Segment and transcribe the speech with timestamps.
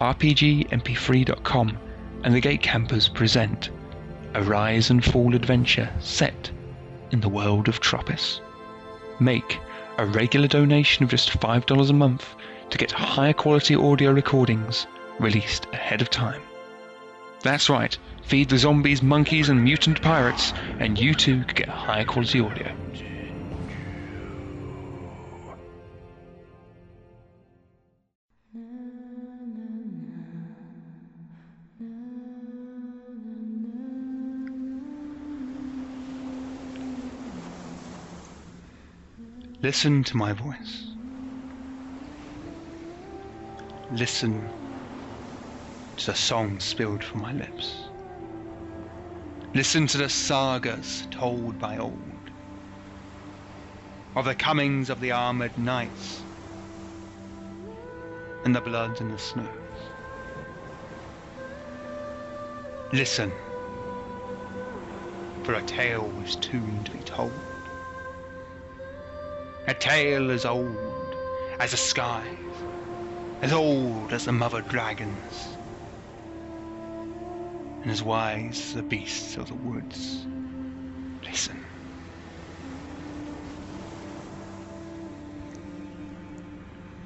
[0.00, 1.78] RPGMP3.com
[2.24, 3.70] and the Gate Campers present
[4.34, 6.50] a rise and fall adventure set
[7.10, 8.40] in the world of Tropis.
[9.20, 9.58] Make
[9.96, 12.34] a regular donation of just $5 a month
[12.68, 14.86] to get higher quality audio recordings
[15.18, 16.42] released ahead of time.
[17.42, 22.04] That's right, feed the zombies, monkeys, and mutant pirates, and you too could get higher
[22.04, 22.70] quality audio.
[39.66, 40.94] Listen to my voice.
[43.90, 44.48] Listen
[45.96, 47.88] to the songs spilled from my lips.
[49.54, 52.30] Listen to the sagas told by old,
[54.14, 56.24] of the comings of the armored knights,
[58.44, 59.80] and the blood in the snows.
[62.92, 63.32] Listen,
[65.42, 67.45] for a tale was soon to be told.
[69.68, 71.16] A tale as old
[71.58, 72.38] as the skies,
[73.42, 75.56] as old as the mother dragons,
[77.82, 80.24] and as wise as the beasts of the woods.
[81.24, 81.64] Listen.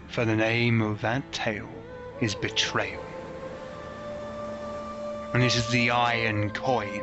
[0.08, 3.03] For the name of that tale is betrayal.
[5.33, 7.03] And it is the iron coin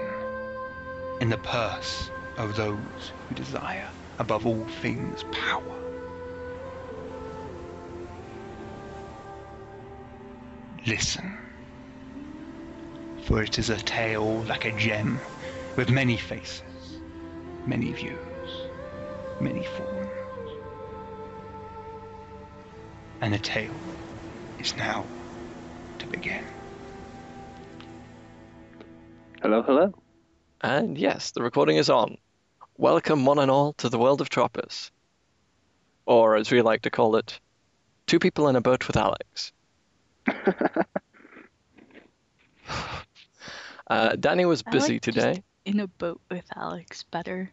[1.19, 5.63] in the purse of those who desire above all things power.
[10.85, 11.37] Listen,
[13.25, 15.19] for it is a tale like a gem
[15.75, 17.01] with many faces,
[17.65, 18.69] many views,
[19.41, 20.09] many forms.
[23.19, 23.73] And the tale
[24.59, 25.05] is now
[25.99, 26.43] to begin.
[29.41, 29.93] Hello, hello.
[30.61, 32.17] And yes, the recording is on.
[32.79, 34.91] Welcome, one and all, to the world of Tropis.
[36.05, 37.39] Or, as we like to call it,
[38.05, 39.51] Two People in a Boat with Alex.
[43.87, 45.41] uh, Danny was busy like today.
[45.65, 47.49] in a boat with Alex better.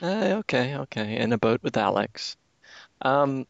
[0.00, 2.36] Uh, okay, okay, in a boat with Alex.
[3.02, 3.48] Um,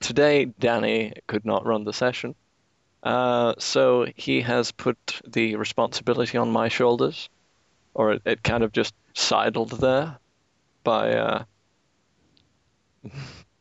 [0.00, 2.34] today, Danny could not run the session.
[3.02, 7.30] Uh, so he has put the responsibility on my shoulders,
[7.94, 10.18] or it, it kind of just sidled there
[10.86, 11.44] by uh,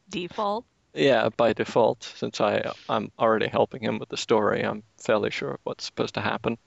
[0.09, 0.65] Default.
[0.93, 5.51] Yeah, by default, since I I'm already helping him with the story, I'm fairly sure
[5.51, 6.57] of what's supposed to happen.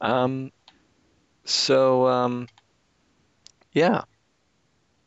[0.00, 0.52] Um,
[1.44, 2.48] so um,
[3.72, 4.02] yeah,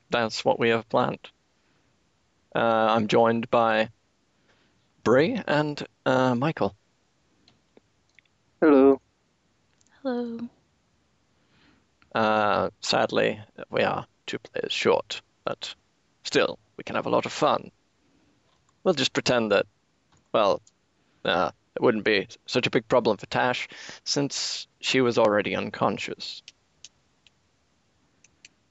[0.10, 1.30] that's what we have planned.
[2.54, 3.90] Uh, I'm joined by
[5.04, 6.76] Bree and uh, Michael.
[8.60, 9.00] Hello.
[10.02, 10.50] Hello.
[12.14, 15.74] Uh, sadly, we are two players short, but
[16.24, 17.72] still, we can have a lot of fun.
[18.84, 19.66] We'll just pretend that,
[20.34, 20.62] well,
[21.26, 23.68] uh, it wouldn't be such a big problem for Tash,
[24.04, 26.42] since she was already unconscious.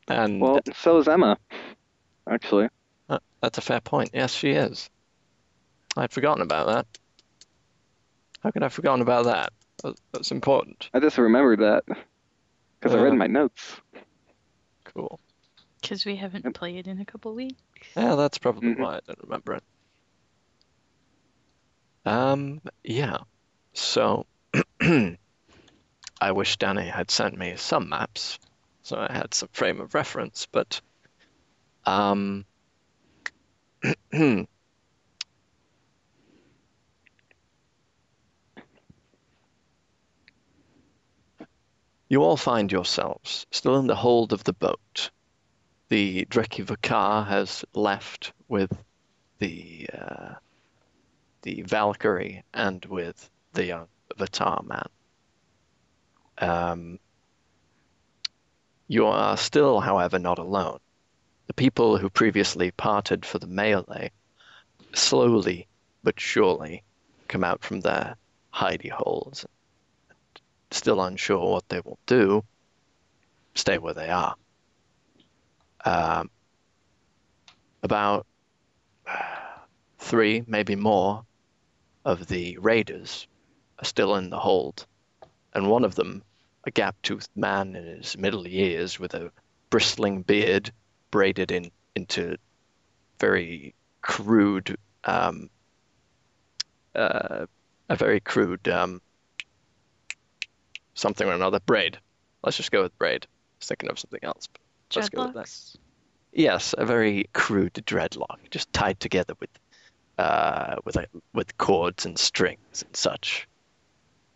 [0.09, 1.39] And Well, so is Emma,
[2.29, 2.69] actually.
[3.09, 4.11] uh, that's a fair point.
[4.13, 4.91] Yes, she is.
[5.97, 6.87] I'd forgotten about that.
[8.43, 9.53] How could I have forgotten about that?
[9.83, 10.91] That- That's important.
[10.93, 13.17] I just remembered that because I read Uh.
[13.17, 13.81] my notes.
[14.85, 15.21] Cool.
[15.81, 16.55] Because we haven't Yep.
[16.55, 17.59] played in a couple weeks.
[17.97, 18.81] Yeah, that's probably Mhm.
[18.81, 19.65] why I don't remember it.
[22.05, 23.19] Um, yeah.
[23.75, 24.27] So,
[26.21, 28.39] I wish Danny had sent me some maps,
[28.83, 30.81] so I had some frame of reference, but,
[31.85, 32.45] um,
[34.13, 34.47] you
[42.23, 45.11] all find yourselves still in the hold of the boat
[45.91, 48.73] the Dreki Vakar has left with
[49.41, 50.35] the uh,
[51.43, 54.89] the Valkyrie and with the young Vatar man.
[56.39, 56.99] Um,
[58.87, 60.79] you are still, however, not alone.
[61.49, 64.13] The people who previously parted for the melee
[64.95, 65.67] slowly
[66.05, 66.85] but surely
[67.27, 68.17] come out from their
[68.55, 69.45] hidey holes.
[70.71, 72.45] Still unsure what they will do,
[73.55, 74.37] stay where they are
[75.85, 76.31] um,
[77.83, 78.27] about
[79.99, 81.25] three, maybe more,
[82.05, 83.27] of the raiders
[83.79, 84.87] are still in the hold,
[85.55, 86.23] and one of them,
[86.65, 89.31] a gap-toothed man in his middle years with a
[89.71, 90.71] bristling beard
[91.11, 92.37] braided in into
[93.19, 95.51] very crude um,
[96.95, 97.47] uh,
[97.89, 99.01] a very crude um,
[100.95, 101.99] something or another braid.
[102.43, 103.27] Let's just go with braid.
[103.27, 103.29] I
[103.59, 104.47] was thinking of something else.
[104.47, 104.61] But
[104.97, 105.81] let's go with that.
[106.33, 109.51] Yes, a very crude dreadlock, just tied together with
[110.19, 113.49] uh, with a, with cords and strings and such.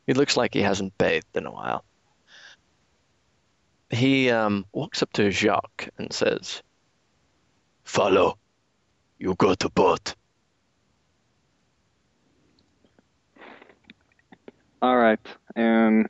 [0.06, 1.84] He looks like he hasn't bathed in a while.
[3.90, 6.62] He um, walks up to Jacques and says,
[7.84, 8.38] "Follow.
[9.18, 10.14] You go to boat."
[14.82, 15.20] All right,
[15.54, 16.08] and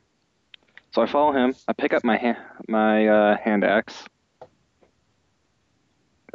[0.91, 1.53] so I follow him.
[1.67, 2.37] I pick up my hand,
[2.67, 4.05] my uh, hand axe,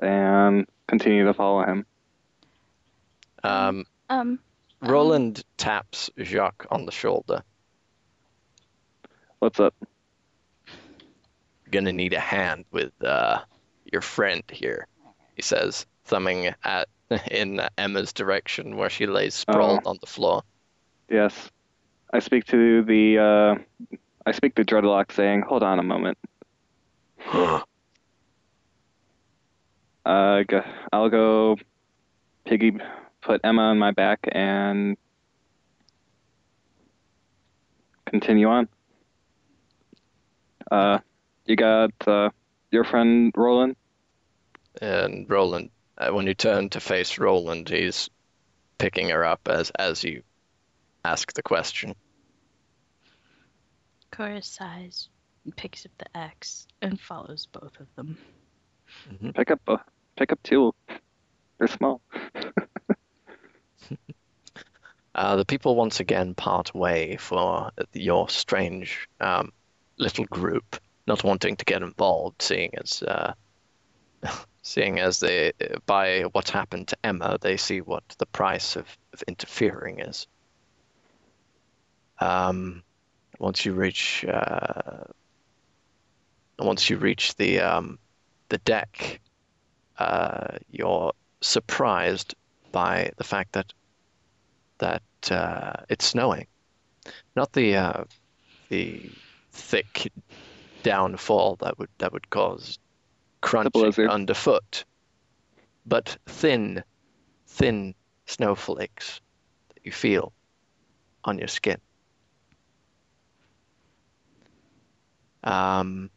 [0.01, 1.87] and continue to follow him.
[3.43, 4.41] Um, Um,
[4.83, 7.43] Roland taps Jacques on the shoulder.
[9.39, 9.75] What's up?
[11.71, 13.39] gonna need a hand with uh,
[13.91, 14.87] your friend here,
[15.37, 16.89] he says, thumbing at
[17.31, 20.43] in Emma's direction where she lays sprawled on the floor.
[21.09, 21.51] Yes,
[22.13, 23.19] I speak to the.
[23.19, 26.19] Uh, I speak to Dreadlock, saying, "Hold on a moment.
[30.11, 31.57] Uh, go, I'll go
[32.45, 32.77] piggy
[33.21, 34.97] put Emma on my back and
[38.07, 38.69] continue on.
[40.69, 40.99] Uh,
[41.47, 42.31] you got uh,
[42.73, 43.77] your friend Roland.
[44.83, 48.11] And Roland, uh, when you turn to face Roland, he's
[48.79, 50.25] picking her up as as you
[51.05, 51.95] ask the question.
[54.11, 55.09] Cora sighs
[55.55, 58.19] picks up the axe and follows both of them.
[59.35, 59.77] Pick up, uh,
[60.21, 60.73] pick up two.
[61.59, 62.01] They're small.
[65.13, 69.53] Uh, the people once again part way for your strange um,
[69.99, 70.77] little group,
[71.09, 73.33] not wanting to get involved, seeing as uh,
[74.63, 75.53] seeing as they
[75.85, 80.29] by what happened to Emma, they see what the price of, of interfering is.
[82.21, 82.85] Um,
[83.41, 85.03] once you reach uh,
[86.61, 87.99] once you reach the um,
[88.49, 89.21] the deck,
[90.01, 91.13] uh, you're
[91.43, 92.35] surprised
[92.73, 93.73] by the fact that
[94.79, 96.47] that uh, it's snowing.
[97.37, 98.05] Not the uh,
[98.71, 99.11] the
[99.53, 100.11] thick
[100.83, 102.79] downfall that would that would cause
[103.43, 104.85] crunching underfoot,
[105.85, 106.83] but thin,
[107.47, 107.95] thin
[108.25, 109.21] snowflakes
[109.75, 110.33] that you feel
[111.25, 111.79] on your skin.
[115.45, 116.11] Um,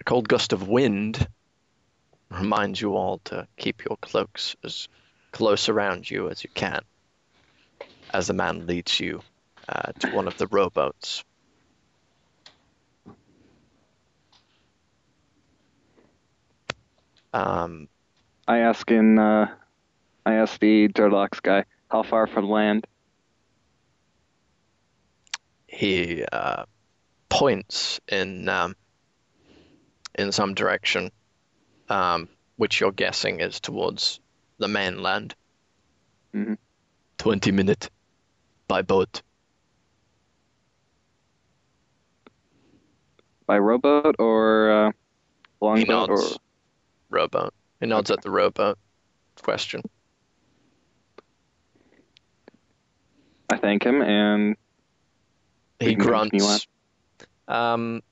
[0.00, 1.26] a cold gust of wind
[2.30, 4.88] reminds you all to keep your cloaks as
[5.32, 6.80] close around you as you can
[8.12, 9.20] as the man leads you
[9.68, 11.24] uh, to one of the rowboats.
[17.32, 17.88] Um,
[18.48, 19.18] I ask in.
[19.18, 19.54] Uh,
[20.26, 22.86] I ask the Dreadlocks guy, how far from land?
[25.70, 26.64] he uh,
[27.28, 28.74] points in um,
[30.18, 31.10] in some direction,
[31.90, 34.20] um, which you're guessing is towards
[34.58, 35.34] the mainland.
[36.34, 36.56] Mhm.
[37.18, 37.90] Twenty minute
[38.68, 39.22] by boat.
[43.46, 46.38] By rowboat or uh, He longboat or nods.
[47.10, 47.52] Rowboat.
[47.80, 48.78] He nods at the rowboat.
[49.42, 49.82] Question.
[53.52, 54.56] I thank him and
[55.80, 56.66] He We can continue grunts.
[57.48, 58.02] Um,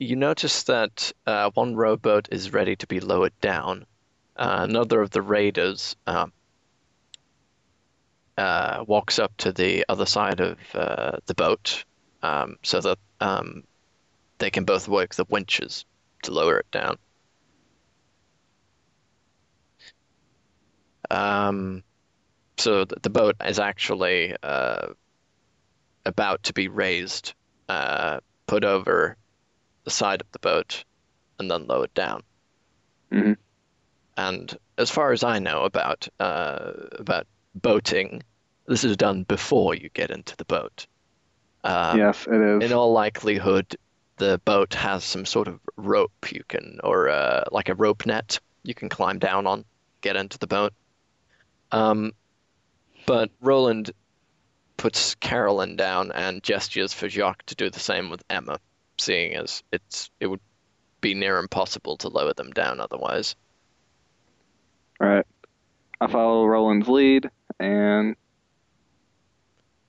[0.00, 3.84] you notice that uh, one rowboat is ready to be lowered down.
[4.34, 6.32] Uh, another of the raiders um,
[8.38, 11.84] uh, walks up to the other side of uh, the boat
[12.22, 13.62] um, so that um,
[14.38, 15.84] they can both work the winches
[16.22, 16.96] to lower it down.
[21.10, 21.82] Um,
[22.56, 24.94] so th- the boat is actually uh,
[26.06, 27.34] about to be raised,
[27.68, 29.18] uh, put over
[29.90, 30.84] the side of the boat,
[31.38, 32.22] and then lowered down.
[33.10, 33.36] Mhm.
[34.16, 38.22] And as far as I know about uh, about boating,
[38.66, 40.86] this is done before you get into the boat.
[41.64, 42.62] Um, yes, it is.
[42.70, 43.76] in all likelihood,
[44.16, 48.38] the boat has some sort of rope you can, or uh, like a rope net
[48.62, 49.64] you can climb down on,
[50.02, 50.72] get into the boat.
[51.72, 52.12] Um,
[53.06, 53.90] but Roland
[54.76, 58.58] puts Carolyn down and gestures for Jacques to do the same with Emma,
[59.00, 60.40] seeing as it's it would
[61.00, 63.34] be near impossible to lower them down otherwise.
[64.98, 65.26] Right.
[66.00, 68.16] I follow Roland's lead and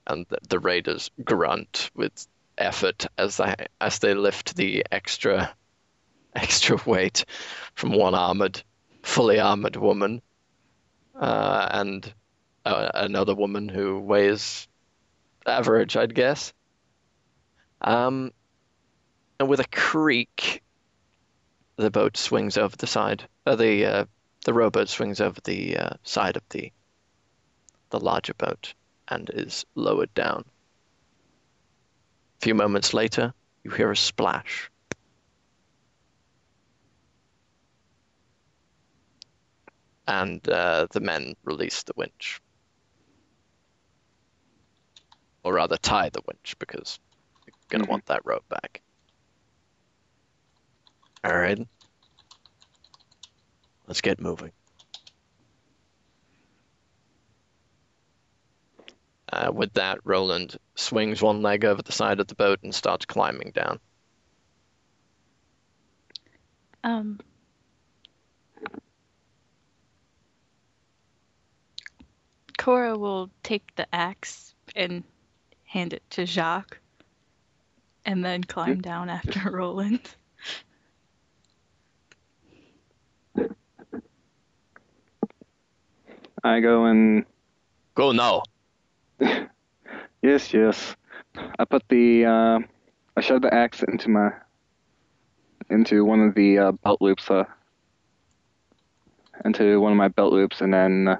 [0.08, 2.27] and the, the raiders grunt with
[2.58, 5.53] effort as they as they lift the extra
[6.36, 7.25] extra weight
[7.75, 8.63] from one armored,
[9.03, 10.22] fully armored woman,
[11.20, 12.13] uh, and
[12.65, 14.68] uh, another woman who weighs
[15.46, 16.53] average, I'd guess.
[17.82, 18.32] Um,
[19.41, 20.62] and with a creak,
[21.75, 23.27] the boat swings over the side.
[23.43, 24.05] Uh, the uh,
[24.45, 26.71] the rowboat swings over the uh, side of the
[27.89, 28.75] the larger boat
[29.07, 30.45] and is lowered down.
[32.39, 33.33] A few moments later,
[33.63, 34.69] you hear a splash.
[40.07, 42.39] And uh, the men release the winch.
[45.43, 47.00] Or rather, tie the winch because
[47.48, 47.91] you're going to Mhm.
[47.91, 48.83] want that rope back.
[51.23, 51.59] All right.
[53.87, 54.51] Let's get moving.
[59.31, 63.05] Uh, with that, Roland swings one leg over the side of the boat and starts
[63.05, 63.79] climbing down.
[66.83, 67.19] Um.
[72.57, 75.03] Cora will take the axe and
[75.65, 76.79] hand it to Jacques,
[78.05, 80.15] and then climb down after Roland.
[86.43, 87.25] I go and
[87.93, 88.43] Go now.
[90.21, 90.95] yes, yes.
[91.60, 92.60] I put the uh,
[93.17, 94.31] I shove the axe into my
[95.69, 97.43] into one of the uh, belt loops, uh,
[99.45, 101.17] into one of my belt loops, and then uh,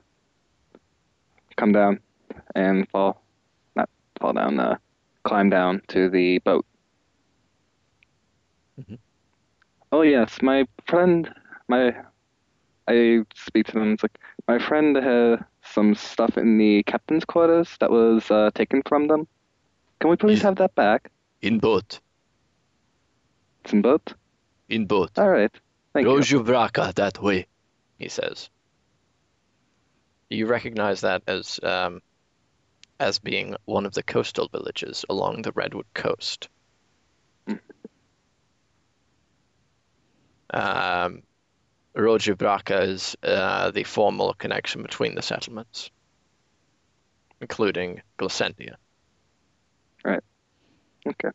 [1.58, 2.00] come down
[2.56, 3.22] and fall,
[3.76, 4.78] not fall down, uh,
[5.24, 6.66] climb down to the boat.
[8.80, 8.98] Mhm.
[9.92, 11.34] Oh yes, my friend,
[11.68, 11.94] my
[12.88, 13.94] I speak to them.
[13.94, 18.82] It's like my friend had some stuff in the captain's quarters that was uh, taken
[18.88, 19.28] from them.
[20.00, 21.10] Can we please Is- have that back?
[21.42, 22.00] In boat.
[23.64, 24.14] It's in boat.
[24.70, 25.12] In boat.
[25.18, 25.52] All right.
[25.94, 26.14] Thank you.
[26.14, 27.48] Rojubraka that way,
[27.98, 28.50] he says.
[30.30, 32.02] You recognize that as um,
[33.00, 36.48] as being one of the coastal villages along the Redwood coast.
[40.54, 41.24] Um,
[41.96, 45.92] Rojubraka is uh, the formal connection between the settlements,
[47.42, 48.76] including Glacendia.
[51.06, 51.30] Okay.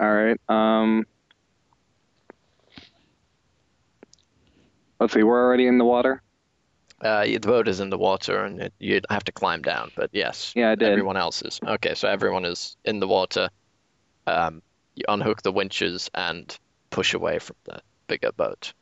[0.00, 0.38] All right.
[0.48, 1.06] Um.
[5.00, 5.22] Let's see.
[5.22, 6.22] We're already in the water.
[7.00, 9.90] Uh, the boat is in the water, and it, you'd have to climb down.
[9.94, 10.88] But yes, Yeah, I did.
[10.88, 11.60] everyone else is.
[11.64, 13.50] Okay, so everyone is in the water.
[14.26, 14.62] Um,
[14.96, 16.56] you unhook the winches and
[16.90, 18.72] push away from the bigger boat.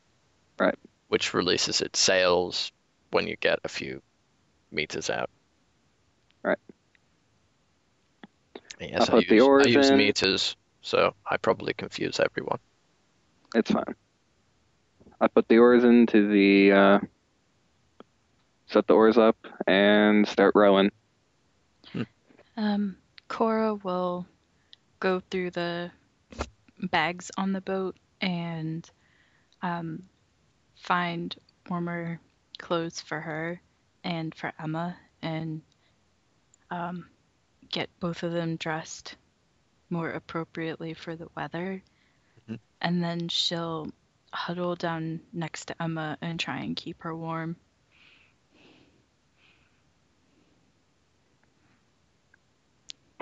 [0.59, 0.75] Right.
[1.09, 2.73] Which releases its sails
[3.11, 4.01] when you get a few
[4.73, 5.29] meters out.
[6.43, 6.59] Right.
[8.81, 12.59] Yes, I put the use, I use meters, so I probably confuse everyone.
[13.55, 13.95] It's fine.
[15.21, 16.73] I put the oars into the.
[16.73, 16.99] Uh,
[18.69, 20.91] set the oars up and start rowing.
[22.57, 22.97] Um,
[23.29, 24.27] Cora will
[24.99, 25.91] go through the
[26.91, 28.89] bags on the boat and
[29.63, 30.03] um,
[30.77, 31.35] find
[31.69, 32.21] warmer
[32.59, 33.61] clothes for her
[34.05, 35.61] and for Emma and
[36.71, 37.07] um,
[37.71, 39.17] get both of them dressed
[39.91, 41.83] more appropriately for the weather.
[42.49, 42.59] Mhm.
[42.81, 43.89] And then she'll
[44.33, 47.57] huddle down next to Emma and try and keep her warm.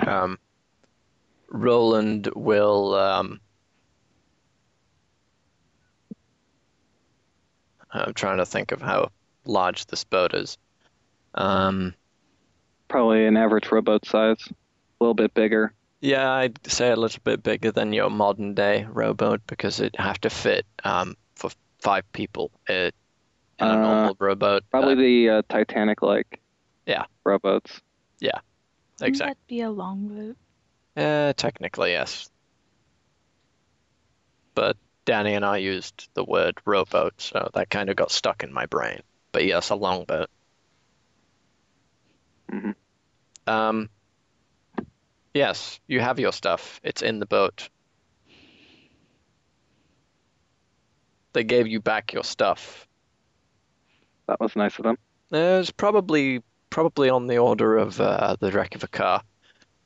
[0.06, 0.38] Um,
[1.48, 2.94] Roland will.
[2.94, 3.40] Um,
[7.92, 9.10] I'm trying to think of how
[9.44, 10.58] large this boat is.
[11.34, 11.94] Um,
[12.88, 14.54] Probably an average rowboat size, a
[15.00, 15.72] little bit bigger.
[16.00, 20.20] yeah, I'd say a little bit bigger than your modern day rowboat because it'd have
[20.22, 22.92] to fit um, for five people uh, in
[23.60, 24.64] a Uh, normal rowboat.
[24.70, 26.40] Probably Uh, the uh, Titanic-like.
[26.86, 27.04] Yeah.
[27.24, 27.80] Rowboats.
[29.00, 29.34] Wouldn't exactly.
[29.34, 30.36] that be a long boat?
[30.96, 32.30] Uh, technically, yes.
[34.54, 38.52] But Danny and I used the word rowboat, so that kind of got stuck in
[38.52, 39.00] my brain.
[39.32, 40.30] But yes, a longboat.
[42.50, 42.74] Mhm.
[43.46, 43.90] Um,
[45.34, 46.80] yes, you have your stuff.
[46.84, 47.68] It's in the boat.
[51.32, 52.86] They gave you back your stuff.
[54.28, 54.96] That was nice of them.
[55.32, 56.42] It's probably
[56.74, 59.22] probably on the order of uh, the wreck of a car.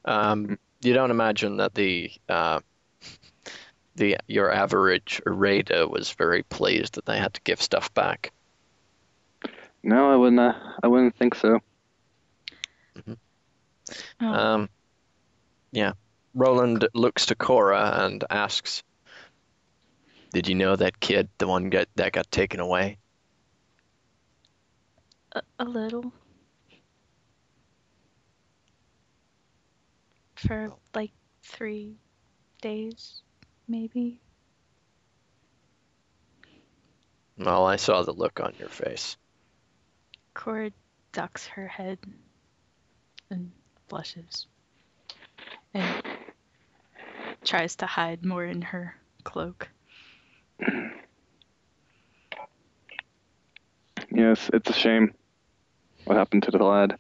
[0.07, 2.61] Um, you don't imagine that the uh,
[3.97, 8.33] the your average raider was very pleased that they had to give stuff back.
[9.83, 10.41] No, I wouldn't.
[10.41, 11.61] Uh, I wouldn't think so.
[13.07, 14.71] Oh, Um,
[15.73, 15.93] yeah,
[16.35, 18.83] Roland looks to Cora and asks,
[20.33, 22.97] Did you know that kid, the one got, that got taken away?
[25.33, 26.13] A, a little.
[30.39, 31.11] For like
[31.43, 31.97] three
[32.63, 33.23] days,
[33.67, 34.21] maybe.
[37.37, 39.17] Well, I saw the look on your face.
[40.35, 40.71] Cora
[41.11, 41.99] ducks her head
[43.31, 43.51] and
[43.89, 44.47] blushes
[45.75, 46.05] and
[47.45, 49.69] tries to hide more in her cloak.
[54.13, 55.15] Yes, it's a shame
[56.05, 56.97] what happened to the lad.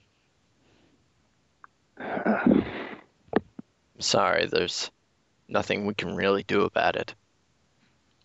[3.99, 4.90] Sorry, there's
[5.49, 7.14] nothing we can really do about it.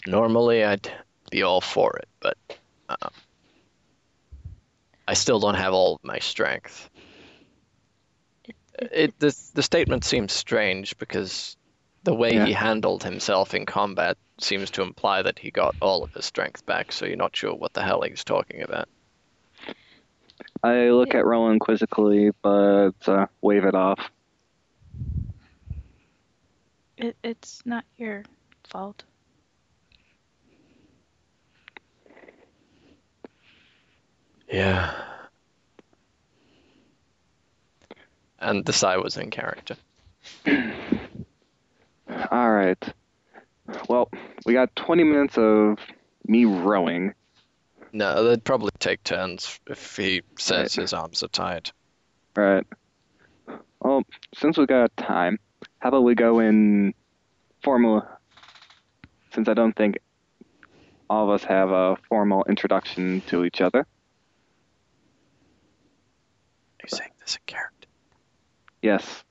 [0.05, 0.91] Normally, I'd
[1.31, 2.37] be all for it, but
[2.89, 3.09] uh,
[5.07, 6.89] I still don't have all of my strength.
[8.45, 8.55] It,
[8.91, 11.57] It the the statement seems strange because
[12.03, 16.13] the way he handled himself in combat seems to imply that he got all of
[16.13, 16.91] his strength back.
[16.91, 18.89] So you're not sure what the hell he's talking about.
[20.61, 24.11] I look at Roland quizzically, but uh, wave it off.
[26.97, 28.23] It, it's not your
[28.69, 29.03] fault.
[34.51, 34.93] Yeah.
[38.39, 39.75] And the Psy was in character.
[40.47, 42.77] All right.
[43.87, 44.09] Well,
[44.45, 45.77] we got 20 minutes of
[46.27, 47.13] me rowing.
[47.93, 50.81] No, they'd probably take turns if he says Right.
[50.83, 51.71] his arms are tied.
[52.35, 52.65] Right.
[53.79, 54.03] Well,
[54.35, 55.39] since we've got time,
[55.83, 56.93] how about we go in
[57.61, 58.07] formal?
[59.33, 59.99] Since I don't think
[61.09, 63.79] all of us have a formal introduction to each other.
[63.79, 63.85] Are
[66.83, 67.89] you saying this in character?
[68.81, 69.25] Yes,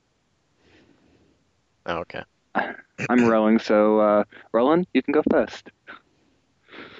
[1.87, 2.21] Oh, okay.
[3.09, 5.71] I'm rowing, so uh, Roland, you can go first.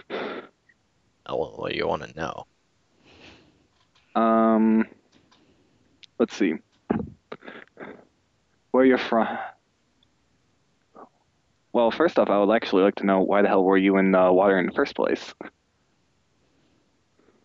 [0.09, 2.43] Oh, well, what do you want to know?
[4.19, 4.87] Um,
[6.17, 6.55] let's see.
[8.73, 9.27] Where you're from?
[11.73, 14.11] Well, first off, I would actually like to know why the hell were you in
[14.11, 15.33] the water in the first place?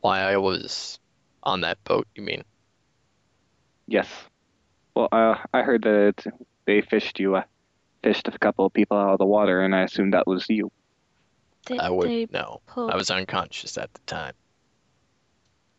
[0.01, 0.99] Why I was
[1.43, 2.45] on that boat, you mean?
[3.87, 4.09] Yes.
[4.95, 6.25] Well, uh, I heard that
[6.65, 7.43] they fished you, uh,
[8.03, 10.73] fished a couple of people out of the water, and I assumed that was you.
[11.67, 12.63] They, I would no.
[12.67, 14.35] pulled, I was unconscious at the time.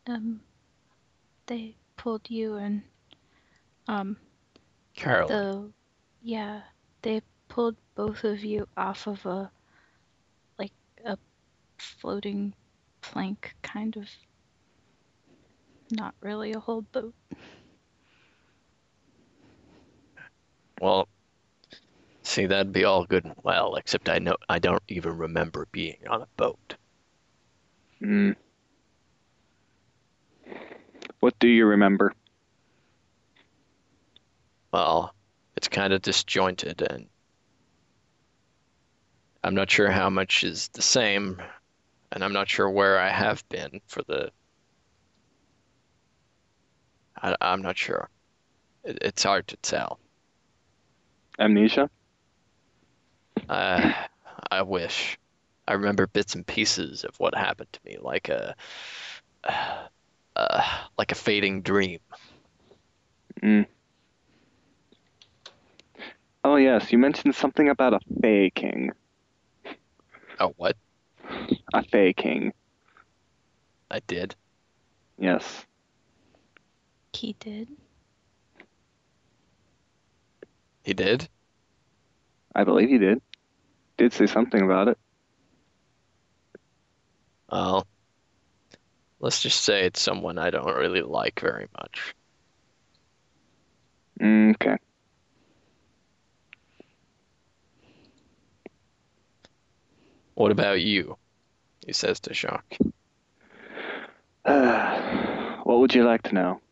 [0.06, 0.40] um,
[1.46, 2.82] they pulled you and,
[3.88, 4.16] um,
[5.00, 5.36] Carolyn.
[5.36, 5.72] the,
[6.22, 6.60] yeah,
[7.02, 9.50] they pulled both of you off of a,
[10.58, 10.72] like
[11.04, 11.16] a
[11.78, 12.54] floating
[13.00, 14.08] plank, kind of.
[15.90, 17.14] Not really a whole boat.
[20.80, 21.08] Well,
[22.22, 25.98] see, that'd be all good and well, except I know I don't even remember being
[26.08, 26.76] on a boat.
[27.98, 28.32] Hmm.
[31.18, 32.14] What do you remember?
[34.72, 35.14] Well,
[35.56, 37.06] it's kind of disjointed, and
[39.42, 41.40] I'm not sure how much is the same,
[42.12, 44.30] and I'm not sure where I have been for the.
[47.20, 48.08] I, I'm not sure.
[48.84, 49.98] It, it's hard to tell.
[51.38, 51.90] Amnesia?
[53.48, 53.92] Uh,
[54.50, 55.18] I wish.
[55.66, 58.54] I remember bits and pieces of what happened to me, like a,
[60.36, 60.62] uh,
[60.98, 62.00] like a fading dream.
[63.40, 63.62] Hmm.
[66.42, 68.92] Oh yes, you mentioned something about a Fey King.
[70.38, 70.76] Oh, what?
[71.74, 72.52] A Fey King.
[73.90, 74.34] I did.
[75.18, 75.66] Yes.
[77.12, 77.68] He did.
[80.82, 81.28] He did.
[82.54, 83.20] I believe he did.
[83.98, 84.98] Did say something about it.
[87.50, 87.86] Well,
[89.18, 92.14] let's just say it's someone I don't really like very much.
[94.20, 94.76] Mm, Okay.
[100.40, 101.18] What about you?
[101.86, 102.78] He says to Jacques.
[104.42, 106.62] what would you like to know?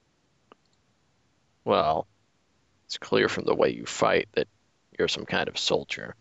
[1.67, 2.07] Well,
[2.87, 4.49] it's clear from the way you fight that
[4.99, 6.15] you're some kind of soldier.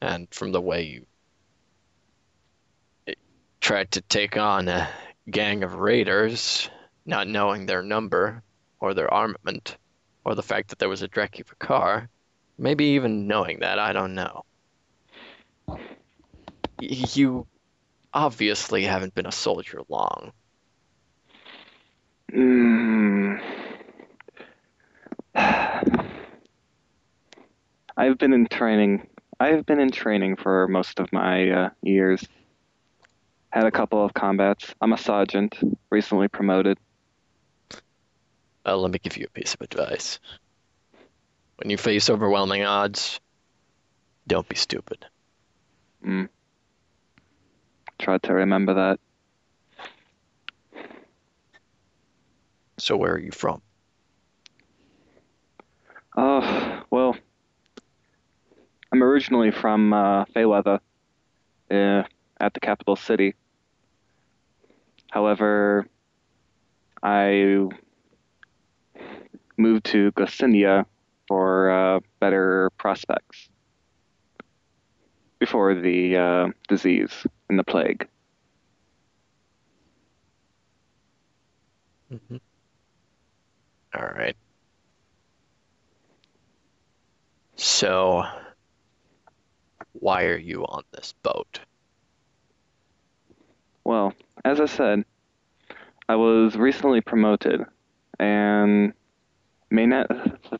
[0.00, 1.06] And from the way you
[3.60, 4.88] tried to take on a
[5.30, 6.70] gang of raiders,
[7.04, 8.42] not knowing their number,
[8.80, 9.76] or their armament,
[10.24, 12.08] or the fact that there was a Dracula car,
[12.56, 14.46] maybe even knowing that, I don't know.
[16.80, 17.46] You
[18.12, 20.32] obviously haven't been a soldier long.
[22.32, 23.40] Mm.
[27.98, 32.26] I've been in training I've been in training for most of my uh, years.
[33.50, 34.74] Had a couple of combats.
[34.80, 35.58] I'm a sergeant,
[35.90, 36.78] recently promoted.
[38.64, 40.20] Well, let me give you a piece of advice.
[41.56, 43.20] When you face overwhelming odds,
[44.26, 45.04] don't be stupid.
[46.06, 46.28] Mm.
[47.98, 49.00] Tried to remember that.
[52.78, 53.62] So, where are you from?
[56.16, 57.16] Oh, well,
[58.92, 60.78] I'm originally from uh, Feyweather,
[61.70, 62.02] uh,
[62.38, 63.34] at the capital city.
[65.10, 65.88] However,
[67.02, 67.66] I
[69.56, 70.86] moved to Goscindia
[71.26, 73.48] for uh, better prospects
[75.38, 78.08] before the uh, disease and the plague.
[82.12, 82.36] Mm-hmm.
[83.94, 84.36] All right.
[87.56, 88.24] So,
[89.92, 91.60] why are you on this boat?
[93.84, 94.12] Well,
[94.44, 95.04] as I said,
[96.08, 97.64] I was recently promoted,
[98.18, 98.92] and
[99.72, 100.06] Mainnet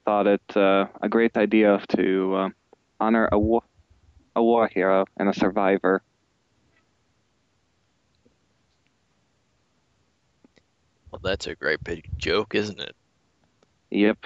[0.04, 2.48] thought it uh, a great idea to uh,
[2.98, 3.62] honor a war,
[4.36, 6.02] a war hero and a survivor.
[11.10, 12.94] Well, that's a great big joke, isn't it?
[13.90, 14.18] Yep.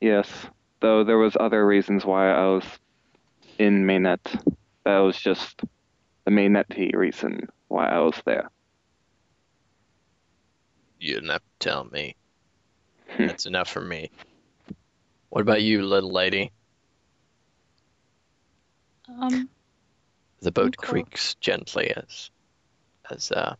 [0.00, 0.28] Yes,
[0.80, 2.64] though there was other reasons why I was
[3.58, 4.20] in Mainnet.
[4.84, 5.60] That was just
[6.24, 8.48] the Mainnet reason why I was there.
[11.00, 12.14] You didn't have to tell me.
[13.08, 13.26] Hmm.
[13.26, 14.10] That's enough for me.
[15.30, 16.52] What about you, little lady?
[19.08, 19.48] Um,
[20.40, 20.88] The boat cool.
[21.02, 22.30] creaks gently as
[23.10, 23.54] as uh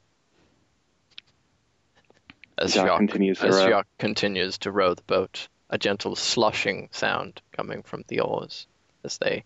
[2.58, 3.68] as Jacques Jacques, continues to as row.
[3.68, 5.48] Jacques continues to row the boat.
[5.70, 8.66] A gentle slushing sound coming from the oars
[9.04, 9.44] as they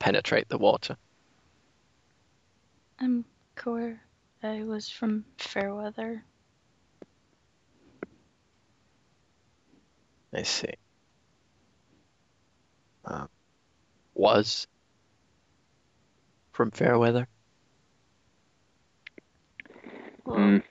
[0.00, 0.96] penetrate the water.
[2.98, 4.00] I'm Core.
[4.42, 6.24] I was from Fairweather.
[10.34, 10.74] I see.
[13.04, 13.28] Um,
[14.14, 14.66] was
[16.52, 17.26] from Fairweather.
[20.24, 20.62] Well, Mm.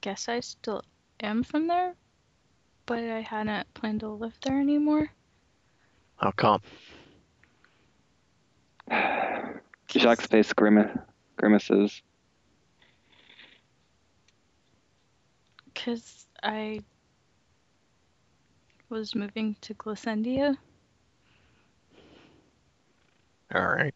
[0.00, 0.82] guess I still
[1.20, 1.94] am from there,
[2.86, 5.10] but I hadn't planned to live there anymore.
[6.16, 6.62] How come?
[9.88, 11.00] Jacques' face grim-
[11.36, 12.02] grimaces.
[15.64, 16.84] Because I
[18.88, 20.56] was moving to Glycendia.
[23.54, 23.94] All right.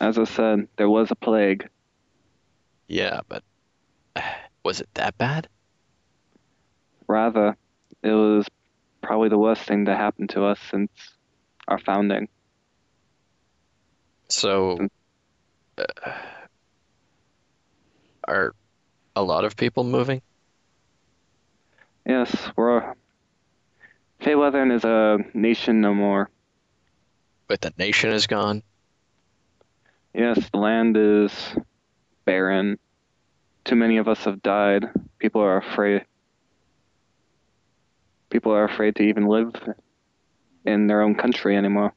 [0.00, 1.68] As I said, there was a plague.
[2.88, 3.42] Yeah, but
[4.64, 5.48] was it that bad?
[7.06, 7.56] Rather,
[8.02, 8.46] it was
[9.02, 10.90] probably the worst thing to happen to us since
[11.68, 12.28] our founding.
[14.28, 14.88] So,
[15.78, 15.84] uh,
[18.26, 18.54] are
[19.14, 20.22] a lot of people moving?
[22.06, 22.94] Yes, we're.
[24.20, 26.30] Feyweathern is a nation no more.
[27.46, 28.62] But the nation is gone.
[30.14, 31.32] Yes, the land is
[32.24, 32.78] barren.
[33.64, 34.86] Too many of us have died.
[35.18, 36.04] People are afraid.
[38.30, 39.54] People are afraid to even live
[40.64, 41.92] in their own country anymore.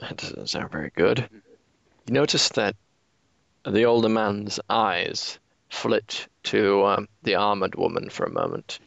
[0.00, 1.28] That doesn't sound very good.
[2.06, 2.74] You notice that
[3.64, 8.80] the older man's eyes flit to um, the armored woman for a moment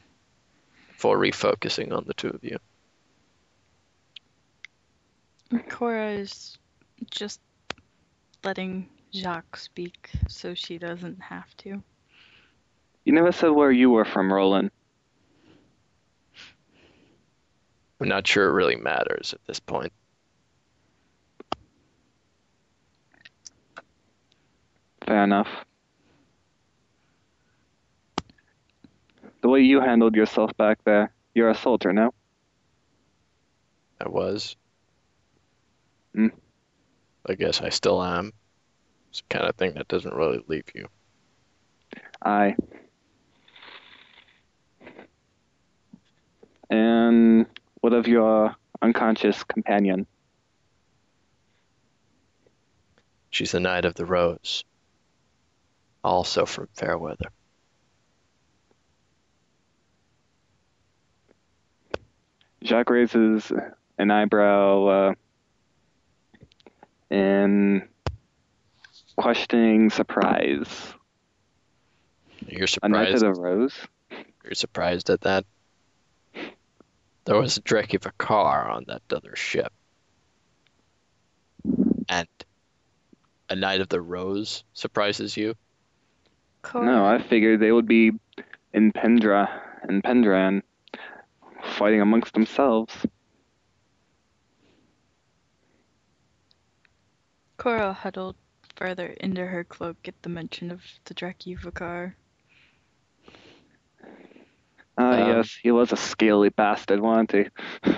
[0.91, 2.57] before refocusing on the two of you.
[5.59, 6.57] Cora is
[7.11, 7.39] just
[8.43, 11.83] letting Jacques speak so she doesn't have to.
[13.05, 14.71] You never said where you were from, Roland.
[17.99, 19.93] I'm not sure it really matters at this point.
[25.05, 25.49] Fair enough.
[29.41, 32.13] The way you handled yourself back there, you're a soldier now.
[33.99, 34.55] I was.
[36.13, 36.27] Hmm.
[37.27, 38.33] I guess I still am.
[39.09, 40.87] It's the kind of thing that doesn't really leave you.
[42.21, 42.55] I.
[46.69, 47.45] And
[47.81, 50.07] what of your unconscious companion?
[53.29, 54.63] She's the Knight of the Rose,
[56.03, 57.29] also from Fairweather.
[62.63, 63.51] Jacques raises
[63.97, 65.13] an eyebrow uh,
[67.13, 67.87] in
[69.15, 70.93] questioning surprise.
[72.47, 73.73] You're surprised A knight of the rose?
[74.43, 75.45] You're surprised at that.
[77.25, 79.71] there was a wreck of a car on that other ship.
[82.09, 82.27] And
[83.49, 85.55] a Knight of the Rose surprises you.
[86.73, 88.11] No, I figured they would be
[88.73, 89.47] in Pendra
[89.83, 90.63] and Pendran
[91.77, 92.93] fighting amongst themselves.
[97.57, 98.35] Cora huddled
[98.75, 102.15] further into her cloak at the mention of the Drakivakar.
[104.97, 107.45] Ah, Um, yes, he was a scaly bastard, wasn't he?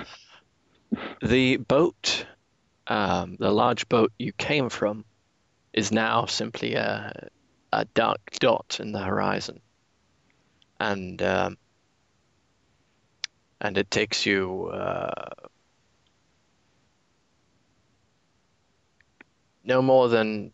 [1.22, 2.26] The boat,
[2.88, 5.06] um, the large boat you came from,
[5.74, 7.30] is now simply a,
[7.72, 9.62] a dark dot in the horizon.
[10.80, 11.58] And um,
[13.62, 15.48] and it takes you uh,
[19.65, 20.51] no more than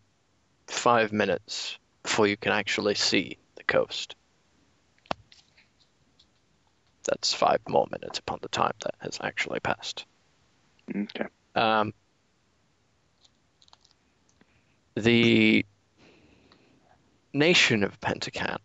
[0.66, 4.16] five minutes before you can actually see the coast.
[7.04, 10.06] That's five more minutes upon the time that has actually passed.
[10.88, 11.26] Okay.
[11.54, 11.92] Um,
[14.94, 15.66] the
[17.32, 18.58] nation of Pentacan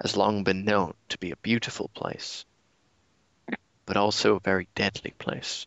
[0.00, 2.44] has long been known to be a beautiful place,
[3.86, 5.66] but also a very deadly place,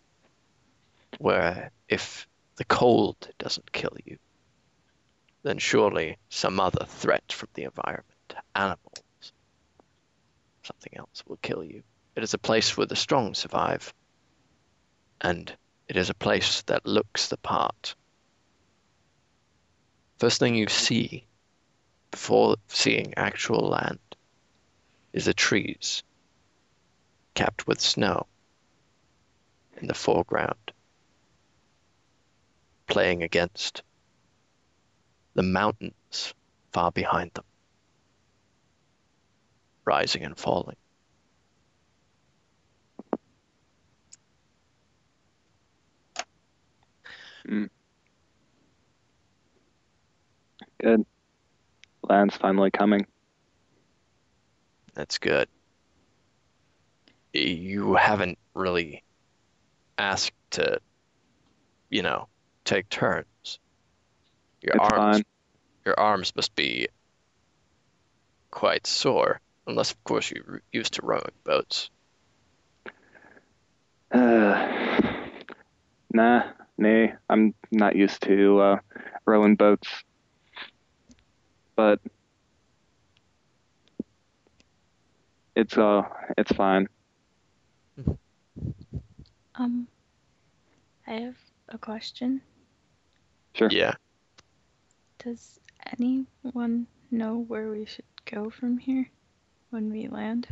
[1.17, 2.27] where if
[2.59, 4.17] the cold doesn't kill you,
[5.43, 9.31] then surely some other threat from the environment, animals,
[10.63, 11.81] something else will kill you.
[12.17, 13.93] It is a place where the strong survive,
[15.21, 15.55] and
[15.87, 17.95] it is a place that looks the part.
[20.17, 21.25] First thing you see
[22.11, 23.99] before seeing actual land
[25.13, 26.03] is the trees
[27.35, 28.27] capped with snow
[29.77, 30.68] in the foreground,
[32.89, 33.83] playing against
[35.35, 36.33] the mountains
[36.73, 37.45] far behind them,
[39.85, 40.75] rising and falling.
[47.47, 47.65] Hmm.
[50.81, 51.05] Good.
[52.03, 53.05] Land's finally coming.
[54.93, 55.47] That's good.
[57.33, 59.03] You haven't really
[59.97, 60.79] asked to,
[61.89, 62.27] you know,
[62.69, 63.59] take turns.
[64.61, 65.23] Your It's arms, fine.
[65.85, 66.87] your arms must be
[68.51, 71.89] quite sore, unless of course you're used to rowing boats.
[74.11, 75.01] Uh,
[76.13, 76.43] nah,
[76.77, 78.77] nay, I'm not used to uh,
[79.25, 79.87] rowing boats.
[81.75, 81.99] But
[85.55, 86.03] it's uh,
[86.37, 86.87] it's fine.
[89.55, 89.87] Um,
[91.07, 91.35] I have
[91.69, 92.41] a question.
[93.53, 93.69] Sure.
[93.71, 93.95] Yeah.
[95.23, 95.59] Does
[95.99, 99.09] anyone know where we should go from here
[99.69, 100.47] when we land?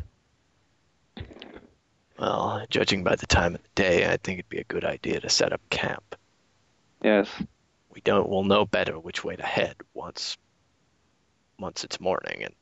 [2.20, 5.20] Well, judging by the time of the day, I think it'd be a good idea
[5.20, 6.16] to set up camp.
[7.02, 7.30] Yes.
[7.94, 8.28] We don't.
[8.28, 10.38] We'll know better which way to head once,
[11.60, 12.54] once it's morning and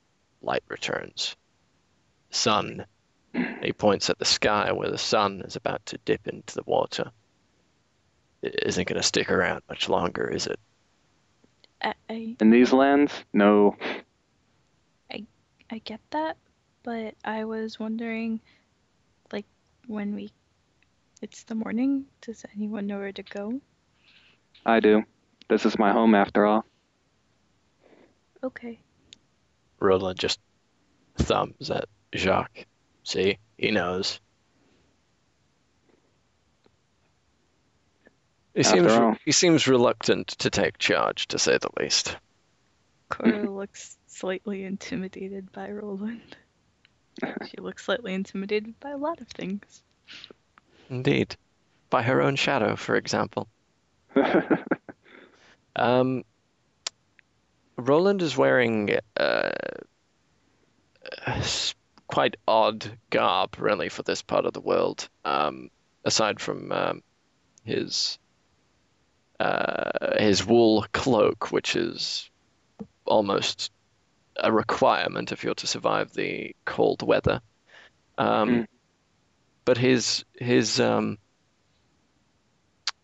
[0.42, 1.36] light returns.
[2.30, 2.86] Sun.
[3.62, 7.12] He points at the sky where the sun is about to dip into the water.
[8.46, 10.60] It isn't going to stick around much longer, is it?
[11.82, 13.76] I, I In these lands, no.
[15.12, 15.26] I
[15.72, 16.38] I get that,
[16.84, 18.40] but I was wondering,
[19.32, 19.48] like,
[19.88, 20.32] when we,
[21.24, 22.06] it's the morning.
[22.22, 23.60] Does anyone know where to go?
[24.64, 25.04] I do.
[25.50, 26.66] This is my home after all.
[28.44, 28.80] Okay.
[29.80, 30.40] Roland just
[31.18, 32.68] thumbs at Jacques.
[33.04, 34.20] See, he knows.
[38.56, 39.18] He After seems all.
[39.26, 42.16] he seems reluctant to take charge, to say the least.
[43.10, 46.38] Cora looks slightly intimidated by Roland.
[47.50, 49.84] She looks slightly intimidated by a lot of things.
[50.90, 51.36] Indeed,
[51.90, 53.48] by her own shadow, for example.
[55.78, 56.24] Um,
[57.78, 59.50] Roland is wearing uh,
[61.28, 61.76] a s-
[62.08, 65.10] quite odd garb, really, for this part of the world.
[65.26, 65.70] Um,
[66.06, 67.04] aside from um,
[67.66, 68.18] his
[69.40, 72.30] uh, his wool cloak, which is
[73.06, 73.72] almost
[74.38, 77.42] a requirement if you're to survive the cold weather.
[78.18, 78.68] Um, Mm.
[79.66, 81.18] But his his um,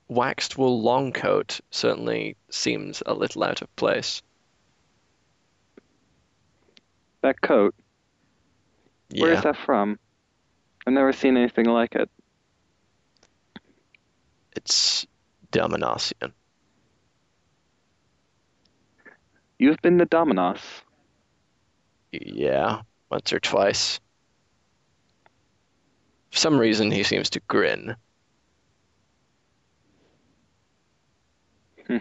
[0.07, 4.21] waxed wool long coat certainly seems a little out of place.
[7.23, 7.75] that coat,
[9.09, 9.23] Yeah.
[9.23, 9.99] where is that from?
[10.87, 12.09] I've never seen anything like it.
[14.55, 15.05] It's
[15.51, 16.31] Dominosian.
[19.59, 20.61] You've been to Dominos.
[22.11, 23.99] Yeah, once or twice.
[26.31, 27.95] For some reason, he seems to grin.
[31.87, 31.97] Hmm.